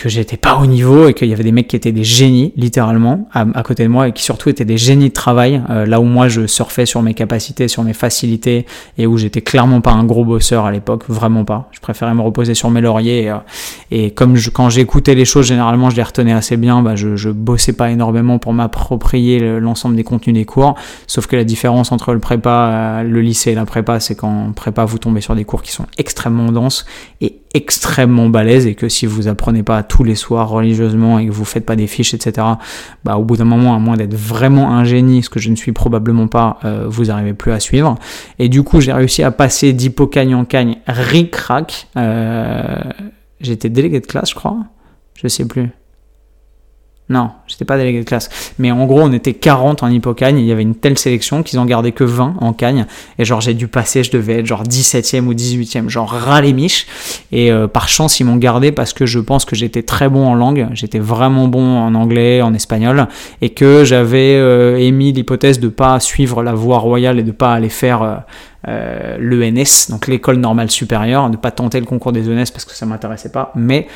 [0.01, 2.55] que j'étais pas au niveau et qu'il y avait des mecs qui étaient des génies
[2.57, 6.01] littéralement à, côté de moi et qui surtout étaient des génies de travail euh, là
[6.01, 8.65] où moi je surfais sur mes capacités sur mes facilités
[8.97, 12.21] et où j'étais clairement pas un gros bosseur à l'époque vraiment pas je préférais me
[12.21, 13.31] reposer sur mes lauriers
[13.91, 16.97] et, euh, comme je, quand j'écoutais les choses généralement je les retenais assez bien bah,
[16.97, 20.75] je, je bossais pas énormément pour m'approprier l'ensemble des contenus des cours
[21.07, 24.51] sauf que la différence entre le prépa euh, le lycée et la prépa c'est qu'en
[24.53, 26.85] prépa vous tombez sur des cours qui sont extrêmement denses
[27.21, 31.33] et extrêmement balèze et que si vous apprenez pas tous les soirs religieusement et que
[31.33, 32.47] vous faites pas des fiches, etc.,
[33.05, 35.57] bah, au bout d'un moment, à moins d'être vraiment un génie, ce que je ne
[35.57, 37.97] suis probablement pas, euh, vous arrivez plus à suivre.
[38.39, 41.89] Et du coup, j'ai réussi à passer d'hypocagne en cagne ric-rac.
[41.97, 42.81] Euh,
[43.41, 44.57] J'étais délégué de classe, je crois.
[45.15, 45.71] Je sais plus.
[47.09, 48.53] Non, j'étais pas délégué de classe.
[48.61, 50.39] Mais en gros, on était 40 en hippocagne.
[50.39, 52.87] Il y avait une telle sélection qu'ils en gardaient que 20 en cagne.
[53.19, 56.53] Et genre, j'ai dû passer, je devais être genre 17e ou 18e, genre ras les
[56.53, 56.87] miches.
[57.33, 60.25] Et euh, par chance, ils m'ont gardé parce que je pense que j'étais très bon
[60.25, 60.69] en langue.
[60.73, 63.09] J'étais vraiment bon en anglais, en espagnol.
[63.41, 67.55] Et que j'avais euh, émis l'hypothèse de pas suivre la voie royale et de pas
[67.55, 68.23] aller faire
[68.67, 72.87] l'ENS, donc l'école normale supérieure, de pas tenter le concours des ENS parce que ça
[72.87, 73.53] m'intéressait pas.
[73.55, 73.87] Mais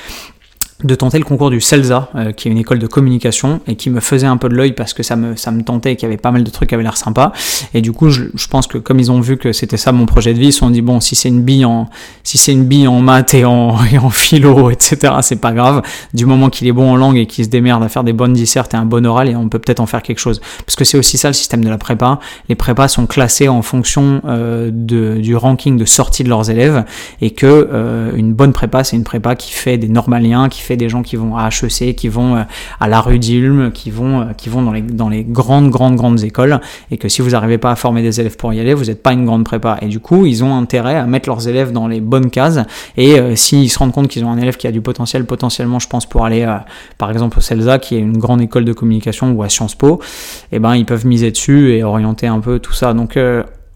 [0.82, 3.90] de tenter le concours du CELSA, euh, qui est une école de communication, et qui
[3.90, 6.06] me faisait un peu de l'œil parce que ça me, ça me tentait et qu'il
[6.08, 7.32] y avait pas mal de trucs qui avaient l'air sympa.
[7.74, 10.34] Et du coup, je, pense que comme ils ont vu que c'était ça mon projet
[10.34, 11.88] de vie, ils se sont dit, bon, si c'est une bille en,
[12.24, 15.82] si c'est une bille en maths et en, et en philo, etc., c'est pas grave.
[16.12, 18.32] Du moment qu'il est bon en langue et qu'il se démerde à faire des bonnes
[18.32, 20.40] dissertes et un bon oral, et on peut peut-être en faire quelque chose.
[20.66, 22.18] Parce que c'est aussi ça le système de la prépa.
[22.48, 26.84] Les prépas sont classés en fonction euh, de, du ranking de sortie de leurs élèves,
[27.20, 30.76] et que euh, une bonne prépa, c'est une prépa qui fait des normaliens, qui fait
[30.76, 32.42] des gens qui vont à HEC, qui vont euh,
[32.80, 35.96] à la rue d'Ilm, qui vont, euh, qui vont dans les, dans les grandes, grandes,
[35.96, 36.60] grandes écoles,
[36.90, 39.02] et que si vous n'arrivez pas à former des élèves pour y aller, vous n'êtes
[39.02, 39.78] pas une grande prépa.
[39.82, 42.60] Et du coup, ils ont intérêt à mettre leurs élèves dans les bonnes cases,
[42.96, 45.78] et euh, s'ils se rendent compte qu'ils ont un élève qui a du potentiel, potentiellement,
[45.78, 46.46] je pense, pour aller,
[46.98, 50.00] par exemple, au CELSA, qui est une grande école de communication, ou à Sciences Po,
[50.52, 52.94] et eh ben, ils peuvent miser dessus et orienter un peu tout ça.
[52.94, 53.18] Donc,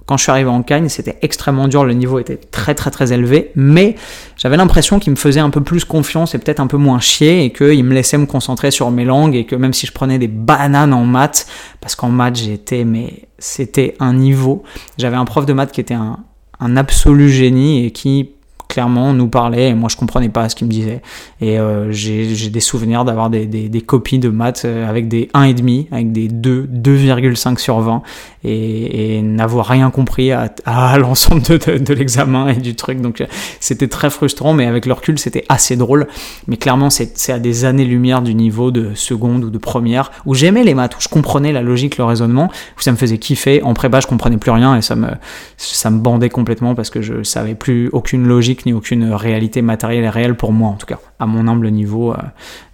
[0.09, 3.13] quand je suis arrivé en Cagne, c'était extrêmement dur, le niveau était très très très
[3.13, 3.95] élevé, mais
[4.39, 7.45] j'avais l'impression qu'il me faisait un peu plus confiance et peut-être un peu moins chier
[7.45, 10.19] et qu'il me laissait me concentrer sur mes langues et que même si je prenais
[10.19, 11.47] des bananes en maths,
[11.83, 14.63] parce qu'en maths j'étais, mais c'était un niveau,
[14.97, 16.21] j'avais un prof de maths qui était un,
[16.59, 18.31] un absolu génie et qui
[18.69, 21.01] clairement nous parlait et moi je comprenais pas ce qu'il me disait
[21.41, 25.87] et euh, j'ai des souvenirs d'avoir des, des, copies de maths euh, avec des 1,5
[25.91, 28.03] avec des 2 2,5 sur 20
[28.45, 33.01] et, n'avoir rien compris à, à l'ensemble de, de, l'examen et du truc.
[33.01, 33.25] Donc
[33.61, 36.07] c'était très frustrant mais avec le recul c'était assez drôle.
[36.47, 40.35] Mais clairement c'est à des années lumière du niveau de seconde ou de première où
[40.35, 43.62] j'aimais les maths où je comprenais la logique le raisonnement où ça me faisait kiffer.
[43.62, 45.09] En prépa je comprenais plus rien et ça me
[45.57, 50.05] ça me bandait complètement parce que je savais plus aucune logique ni aucune réalité matérielle
[50.05, 52.17] et réelle pour moi en tout cas, à mon humble niveau euh,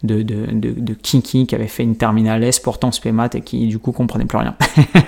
[0.02, 3.78] de, de, de, Kiki qui avait fait une terminale S pourtant spémat et qui du
[3.78, 4.54] coup comprenait plus rien.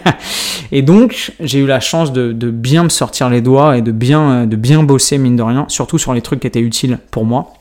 [0.72, 3.92] et donc j'ai eu la chance de, de, bien me sortir les doigts et de
[3.92, 7.24] bien, de bien bosser mine de rien, surtout sur les trucs qui étaient utiles pour
[7.24, 7.52] moi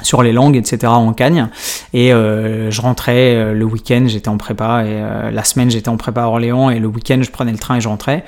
[0.00, 0.86] sur les langues, etc.
[0.86, 1.48] en Cagne.
[1.92, 5.96] Et euh, je rentrais euh, le week-end, j'étais en prépa, et la semaine j'étais en
[5.96, 8.24] prépa à Orléans, et le week-end je prenais le train et je rentrais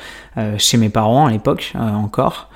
[0.59, 2.49] chez mes parents à l'époque encore.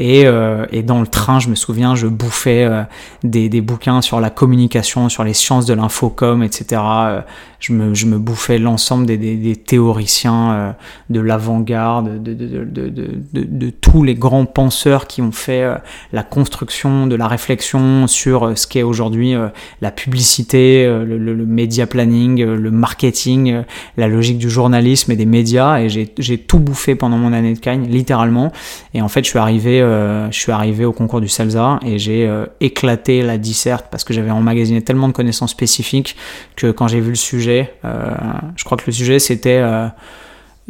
[0.00, 2.82] Et, euh, et, dans le train, je me souviens, je bouffais euh,
[3.24, 6.80] des, des, bouquins sur la communication, sur les sciences de l'infocom, etc.
[6.84, 7.20] Euh,
[7.58, 10.76] je, me, je me bouffais l'ensemble des, des, théoriciens
[11.10, 12.92] de l'avant-garde, de, de, de,
[13.32, 15.66] de, tous les grands penseurs qui ont fait
[16.12, 19.34] la construction de la réflexion sur ce qu'est aujourd'hui
[19.80, 23.62] la publicité, le, le, le, média planning, le marketing,
[23.96, 25.80] la logique du journalisme et des médias.
[25.80, 28.52] Et j'ai tout bouffé pendant mon année de Cagne, littéralement.
[28.94, 31.98] Et en fait, je suis arrivé euh, je suis arrivé au concours du CELSA et
[31.98, 36.16] j'ai euh, éclaté la disserte parce que j'avais emmagasiné tellement de connaissances spécifiques
[36.56, 38.10] que quand j'ai vu le sujet, euh,
[38.56, 39.62] je crois que le sujet c'était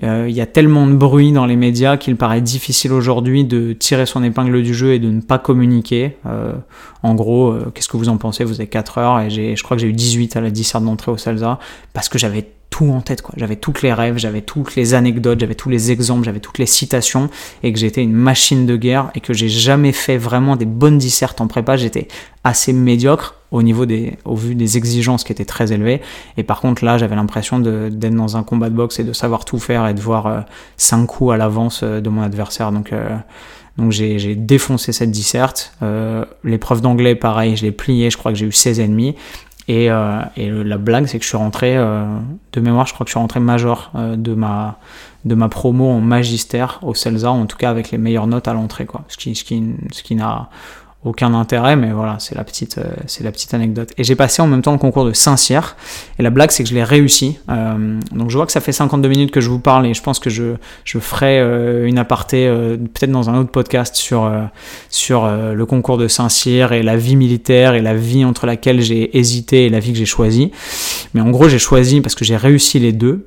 [0.02, 4.06] il y a tellement de bruit dans les médias qu'il paraît difficile aujourd'hui de tirer
[4.06, 6.16] son épingle du jeu et de ne pas communiquer.
[7.02, 8.44] en gros, qu'est-ce que vous en pensez?
[8.44, 11.10] Vous avez 4 heures et je crois que j'ai eu 18 à la disserte d'entrée
[11.10, 11.58] au CELSA
[11.92, 13.34] parce que j'avais tout en tête, quoi.
[13.36, 16.66] J'avais toutes les rêves, j'avais toutes les anecdotes, j'avais tous les exemples, j'avais toutes les
[16.66, 17.30] citations,
[17.62, 20.98] et que j'étais une machine de guerre, et que j'ai jamais fait vraiment des bonnes
[20.98, 21.76] dissertes en prépa.
[21.76, 22.08] J'étais
[22.44, 26.00] assez médiocre au niveau des, au vu des exigences qui étaient très élevées.
[26.36, 29.44] Et par contre, là, j'avais l'impression d'être dans un combat de boxe et de savoir
[29.44, 30.40] tout faire et de voir euh,
[30.76, 32.72] cinq coups à l'avance euh, de mon adversaire.
[32.72, 33.16] Donc, euh,
[33.78, 35.72] donc j'ai défoncé cette disserte.
[36.42, 39.14] L'épreuve d'anglais, pareil, je l'ai plié, je crois que j'ai eu 16 ennemis.
[39.68, 42.06] Et, euh, et la blague, c'est que je suis rentré, euh,
[42.54, 44.78] de mémoire, je crois que je suis rentré major euh, de, ma,
[45.26, 48.54] de ma promo en magistère au CELSA, en tout cas avec les meilleures notes à
[48.54, 49.04] l'entrée, quoi.
[49.08, 50.48] Ce qui, ce qui, ce qui n'a
[51.04, 53.90] aucun intérêt, mais voilà, c'est la petite, euh, c'est la petite anecdote.
[53.98, 55.76] Et j'ai passé en même temps le concours de Saint-Cyr,
[56.18, 57.38] et la blague c'est que je l'ai réussi.
[57.48, 60.02] Euh, donc je vois que ça fait 52 minutes que je vous parle, et je
[60.02, 64.30] pense que je, je ferai euh, une aparté peut-être dans un autre podcast sur,
[64.90, 69.16] sur le concours de Saint-Cyr et la vie militaire et la vie entre laquelle j'ai
[69.16, 70.50] hésité et la vie que j'ai choisie.
[71.14, 73.26] Mais en gros j'ai choisi parce que j'ai réussi les deux,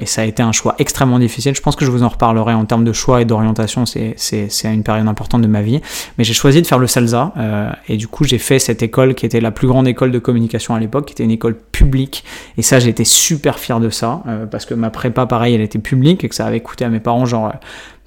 [0.00, 1.54] et ça a été un choix extrêmement difficile.
[1.54, 4.48] Je pense que je vous en reparlerai en termes de choix et d'orientation, c'est, c'est,
[4.64, 5.80] une période importante de ma vie.
[6.16, 9.26] Mais j'ai choisi de faire le Euh, et du coup, j'ai fait cette école qui
[9.26, 12.24] était la plus grande école de communication à l'époque, qui était une école publique.
[12.56, 15.78] Et ça, j'étais super fier de ça, euh, parce que ma prépa, pareil, elle était
[15.78, 17.52] publique et que ça avait coûté à mes parents genre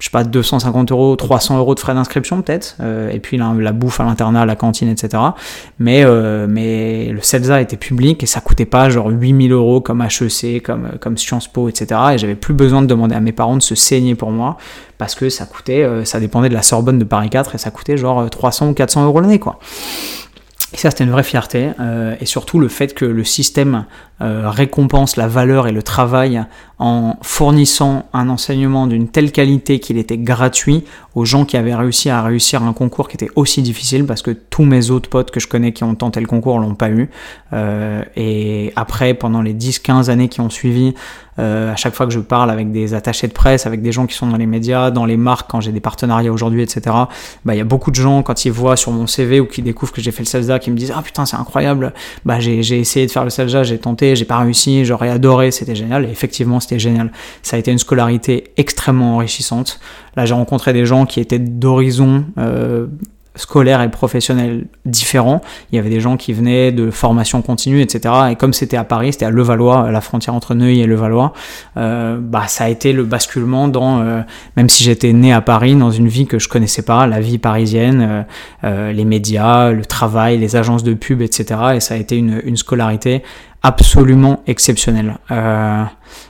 [0.00, 3.72] je sais pas, 250 euros, 300 euros de frais d'inscription peut-être, euh, et puis la,
[3.72, 5.22] bouffe à l'internat, la cantine, etc.
[5.78, 10.02] Mais, euh, mais le CELSA était public et ça coûtait pas genre 8000 euros comme
[10.02, 12.00] HEC, comme, comme Sciences Po, etc.
[12.14, 14.56] Et j'avais plus besoin de demander à mes parents de se saigner pour moi
[14.98, 17.70] parce que ça coûtait, euh, ça dépendait de la Sorbonne de Paris 4 et ça
[17.70, 19.58] coûtait genre 300 ou 400 euros l'année, quoi.
[20.74, 21.70] Et ça, c'était une vraie fierté.
[21.78, 23.84] Euh, et surtout, le fait que le système
[24.20, 26.44] euh, récompense la valeur et le travail
[26.80, 30.82] en fournissant un enseignement d'une telle qualité qu'il était gratuit
[31.14, 34.32] aux gens qui avaient réussi à réussir un concours qui était aussi difficile parce que
[34.32, 37.08] tous mes autres potes que je connais qui ont tenté le concours l'ont pas eu.
[37.52, 40.94] Euh, et après, pendant les 10-15 années qui ont suivi,
[41.38, 44.06] euh, à chaque fois que je parle avec des attachés de presse, avec des gens
[44.06, 46.82] qui sont dans les médias, dans les marques, quand j'ai des partenariats aujourd'hui, etc.,
[47.44, 49.62] bah, il y a beaucoup de gens, quand ils voient sur mon CV ou qui
[49.62, 51.92] découvrent que j'ai fait le SELSA, qui me disent Ah putain, c'est incroyable,
[52.24, 55.74] bah, j'ai essayé de faire le SELSA, j'ai tenté, j'ai pas réussi, j'aurais adoré, c'était
[55.74, 56.04] génial.
[56.04, 57.10] Et effectivement, c'était génial.
[57.42, 59.80] Ça a été une scolarité extrêmement enrichissante.
[60.16, 62.86] Là, j'ai rencontré des gens qui étaient d'horizons euh,
[63.36, 65.40] scolaires et professionnels différents.
[65.72, 68.14] Il y avait des gens qui venaient de formation continue, etc.
[68.30, 71.32] Et comme c'était à Paris, c'était à Levallois, la frontière entre Neuilly et Levallois,
[71.76, 74.20] euh, bah ça a été le basculement dans, euh,
[74.56, 77.38] même si j'étais né à Paris, dans une vie que je connaissais pas, la vie
[77.38, 78.22] parisienne, euh,
[78.64, 81.60] euh les médias, le travail, les agences de pub, etc.
[81.74, 83.22] Et ça a été une scolarité
[83.64, 85.16] absolument exceptionnelle.
[85.30, 85.84] Euh,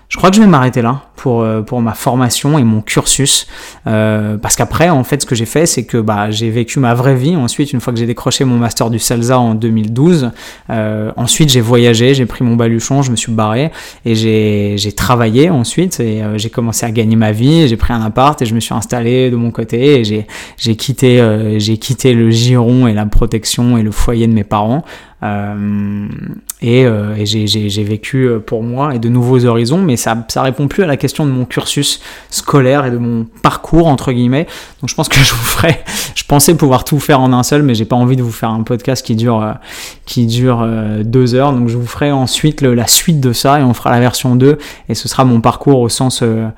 [0.08, 3.48] je crois que je vais m'arrêter là pour, euh, pour ma formation et mon cursus.
[3.88, 6.94] Euh, parce qu'après, en fait, ce que j'ai fait, c'est que bah, j'ai vécu ma
[6.94, 7.34] vraie vie.
[7.34, 10.30] Ensuite, une fois que j'ai décroché mon master du CELSA en 2012,
[10.70, 13.72] euh, ensuite j'ai voyagé, j'ai pris mon baluchon, je me suis barré
[14.04, 16.00] et j'ai travaillé ensuite
[16.36, 17.66] j'ai commencé à gagner ma vie.
[17.66, 21.56] J'ai pris un appart et je me suis installé de mon côté et j'ai quitté,
[21.58, 24.84] j'ai quitté le giron et la protection et le foyer de mes parents.
[26.64, 30.68] Euh, et, euh, j'ai vécu pour moi et de nouveaux horizons, mais ça, ça répond
[30.68, 32.00] plus à la question de mon cursus
[32.30, 34.46] scolaire et de mon parcours entre guillemets.
[34.80, 35.82] Donc je pense que je vous ferai.
[36.14, 38.50] Je pensais pouvoir tout faire en un seul, mais j'ai pas envie de vous faire
[38.50, 39.52] un podcast qui dure euh,
[40.06, 41.52] qui dure euh, deux heures.
[41.52, 44.58] Donc je vous ferai ensuite la suite de ça et on fera la version 2
[44.88, 46.48] et ce sera mon parcours au sens euh,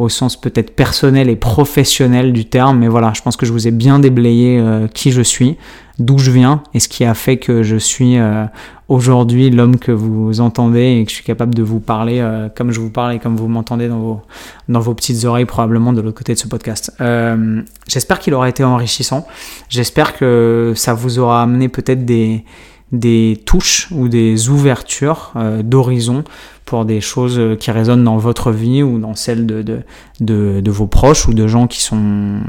[0.00, 2.78] au sens peut-être personnel et professionnel du terme.
[2.78, 4.60] Mais voilà, je pense que je vous ai bien déblayé
[4.94, 5.56] qui je suis
[6.00, 8.46] d'où je viens et ce qui a fait que je suis euh,
[8.88, 12.72] aujourd'hui l'homme que vous entendez et que je suis capable de vous parler euh, comme
[12.72, 14.22] je vous parle et comme vous m'entendez dans vos,
[14.68, 16.92] dans vos petites oreilles probablement de l'autre côté de ce podcast.
[17.00, 19.26] Euh, j'espère qu'il aura été enrichissant.
[19.68, 22.44] J'espère que ça vous aura amené peut-être des,
[22.92, 25.32] des touches ou des ouvertures
[25.62, 26.24] d'horizon
[26.64, 31.34] pour des choses qui résonnent dans votre vie ou dans celle de vos proches ou
[31.34, 32.40] de gens qui sont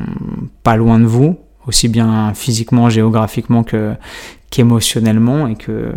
[0.64, 1.38] pas loin de vous
[1.68, 3.94] aussi bien physiquement, géographiquement que
[4.50, 5.94] qu'émotionnellement et que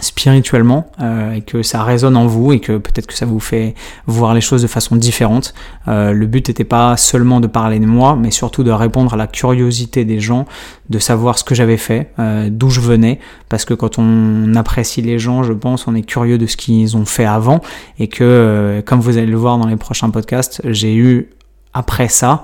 [0.00, 3.74] spirituellement euh, et que ça résonne en vous et que peut-être que ça vous fait
[4.06, 5.54] voir les choses de façon différente.
[5.88, 9.16] Euh, le but n'était pas seulement de parler de moi, mais surtout de répondre à
[9.16, 10.46] la curiosité des gens,
[10.88, 13.18] de savoir ce que j'avais fait, euh, d'où je venais,
[13.48, 16.96] parce que quand on apprécie les gens, je pense, on est curieux de ce qu'ils
[16.96, 17.60] ont fait avant
[17.98, 21.28] et que, euh, comme vous allez le voir dans les prochains podcasts, j'ai eu
[21.74, 22.42] après ça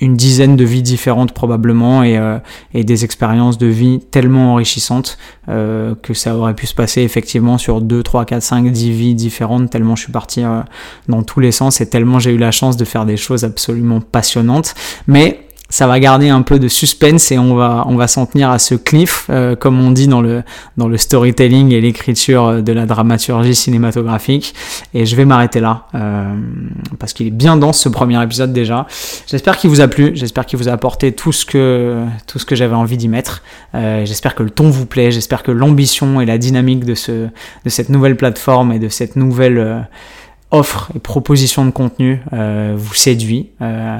[0.00, 2.38] une dizaine de vies différentes probablement et, euh,
[2.74, 7.58] et des expériences de vie tellement enrichissantes euh, que ça aurait pu se passer effectivement
[7.58, 10.60] sur 2, 3, 4, 5, 10 vies différentes tellement je suis parti euh,
[11.08, 14.00] dans tous les sens et tellement j'ai eu la chance de faire des choses absolument
[14.00, 14.74] passionnantes.
[15.06, 15.40] Mais
[15.70, 18.58] ça va garder un peu de suspense et on va on va s'en tenir à
[18.58, 20.42] ce cliff euh, comme on dit dans le
[20.76, 24.54] dans le storytelling et l'écriture de la dramaturgie cinématographique.
[24.92, 26.34] Et je vais m'arrêter là euh,
[26.98, 28.86] parce qu'il est bien dense ce premier épisode déjà.
[29.26, 32.44] J'espère qu'il vous a plu j'espère qu'il vous a apporté tout ce que tout ce
[32.44, 33.42] que j'avais envie d'y mettre.
[33.74, 37.28] Euh, j'espère que le ton vous plaît j'espère que l'ambition et la dynamique de ce
[37.64, 39.80] de cette nouvelle plateforme et de cette nouvelle euh,
[40.50, 43.50] offre et proposition de contenu euh, vous séduit.
[43.62, 43.98] Euh,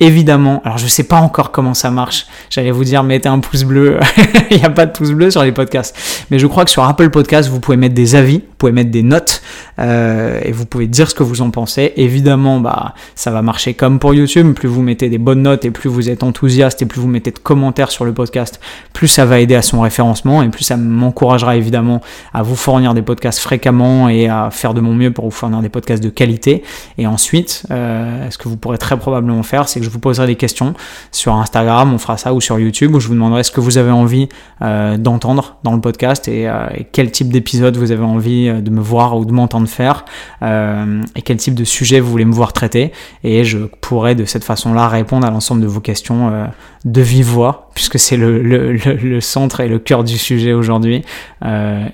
[0.00, 2.26] évidemment, alors je sais pas encore comment ça marche.
[2.50, 3.98] J'allais vous dire mettez un pouce bleu.
[4.50, 5.96] Il n'y a pas de pouce bleu sur les podcasts,
[6.30, 9.02] mais je crois que sur Apple Podcast vous pouvez mettre des avis, pouvez mettre des
[9.02, 9.42] notes
[9.78, 11.92] euh, et vous pouvez dire ce que vous en pensez.
[11.96, 14.52] Évidemment, bah ça va marcher comme pour YouTube.
[14.54, 17.30] Plus vous mettez des bonnes notes et plus vous êtes enthousiaste et plus vous mettez
[17.30, 18.60] de commentaires sur le podcast,
[18.92, 22.00] plus ça va aider à son référencement et plus ça m'encouragera évidemment
[22.34, 25.60] à vous fournir des podcasts fréquemment et à faire de mon mieux pour vous fournir
[25.60, 26.62] des podcasts de qualité.
[26.98, 30.26] Et ensuite, euh, ce que vous pourrez très probablement faire, c'est que je vous poserai
[30.26, 30.74] des questions
[31.12, 33.78] sur Instagram, on fera ça, ou sur YouTube, où je vous demanderai ce que vous
[33.78, 34.28] avez envie
[34.62, 36.48] euh, d'entendre dans le podcast et
[36.92, 40.04] quel type d'épisode vous avez envie de me voir ou de m'entendre faire,
[40.42, 42.92] et quel type de sujet vous voulez me voir traiter.
[43.24, 46.48] Et je pourrai de cette façon-là répondre à l'ensemble de vos questions
[46.84, 51.02] de vive voix, puisque c'est le, le, le, centre et le cœur du sujet aujourd'hui,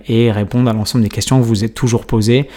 [0.08, 2.48] et répondre à l'ensemble des questions que vous êtes toujours posées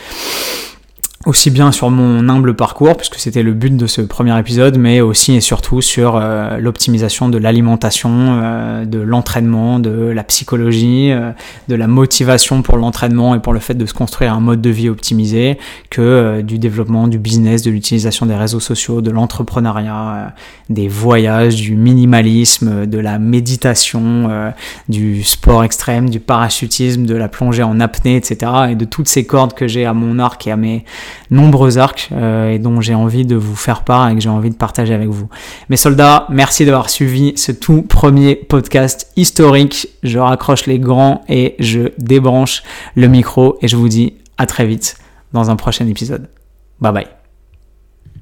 [1.27, 5.01] aussi bien sur mon humble parcours, puisque c'était le but de ce premier épisode, mais
[5.01, 11.31] aussi et surtout sur euh, l'optimisation de l'alimentation, euh, de l'entraînement, de la psychologie, euh,
[11.67, 14.69] de la motivation pour l'entraînement et pour le fait de se construire un mode de
[14.69, 15.57] vie optimisé,
[15.89, 20.33] que du développement du business, de l'utilisation des réseaux sociaux, de l'entrepreneuriat,
[20.69, 24.53] des voyages, du minimalisme, de la méditation,
[24.87, 28.51] du sport extrême, du parachutisme, de la plongée en apnée, etc.
[28.69, 30.85] et de toutes ces cordes que j'ai à mon arc et à mes
[31.31, 34.49] nombreux arcs euh, et dont j'ai envie de vous faire part et que j'ai envie
[34.49, 35.29] de partager avec vous.
[35.69, 39.89] Mes soldats, merci d'avoir suivi ce tout premier podcast historique.
[40.03, 42.63] Je raccroche les grands et je débranche
[42.95, 44.97] le micro et je vous dis à très vite
[45.33, 46.29] dans un prochain épisode.
[46.79, 47.16] Bye bye.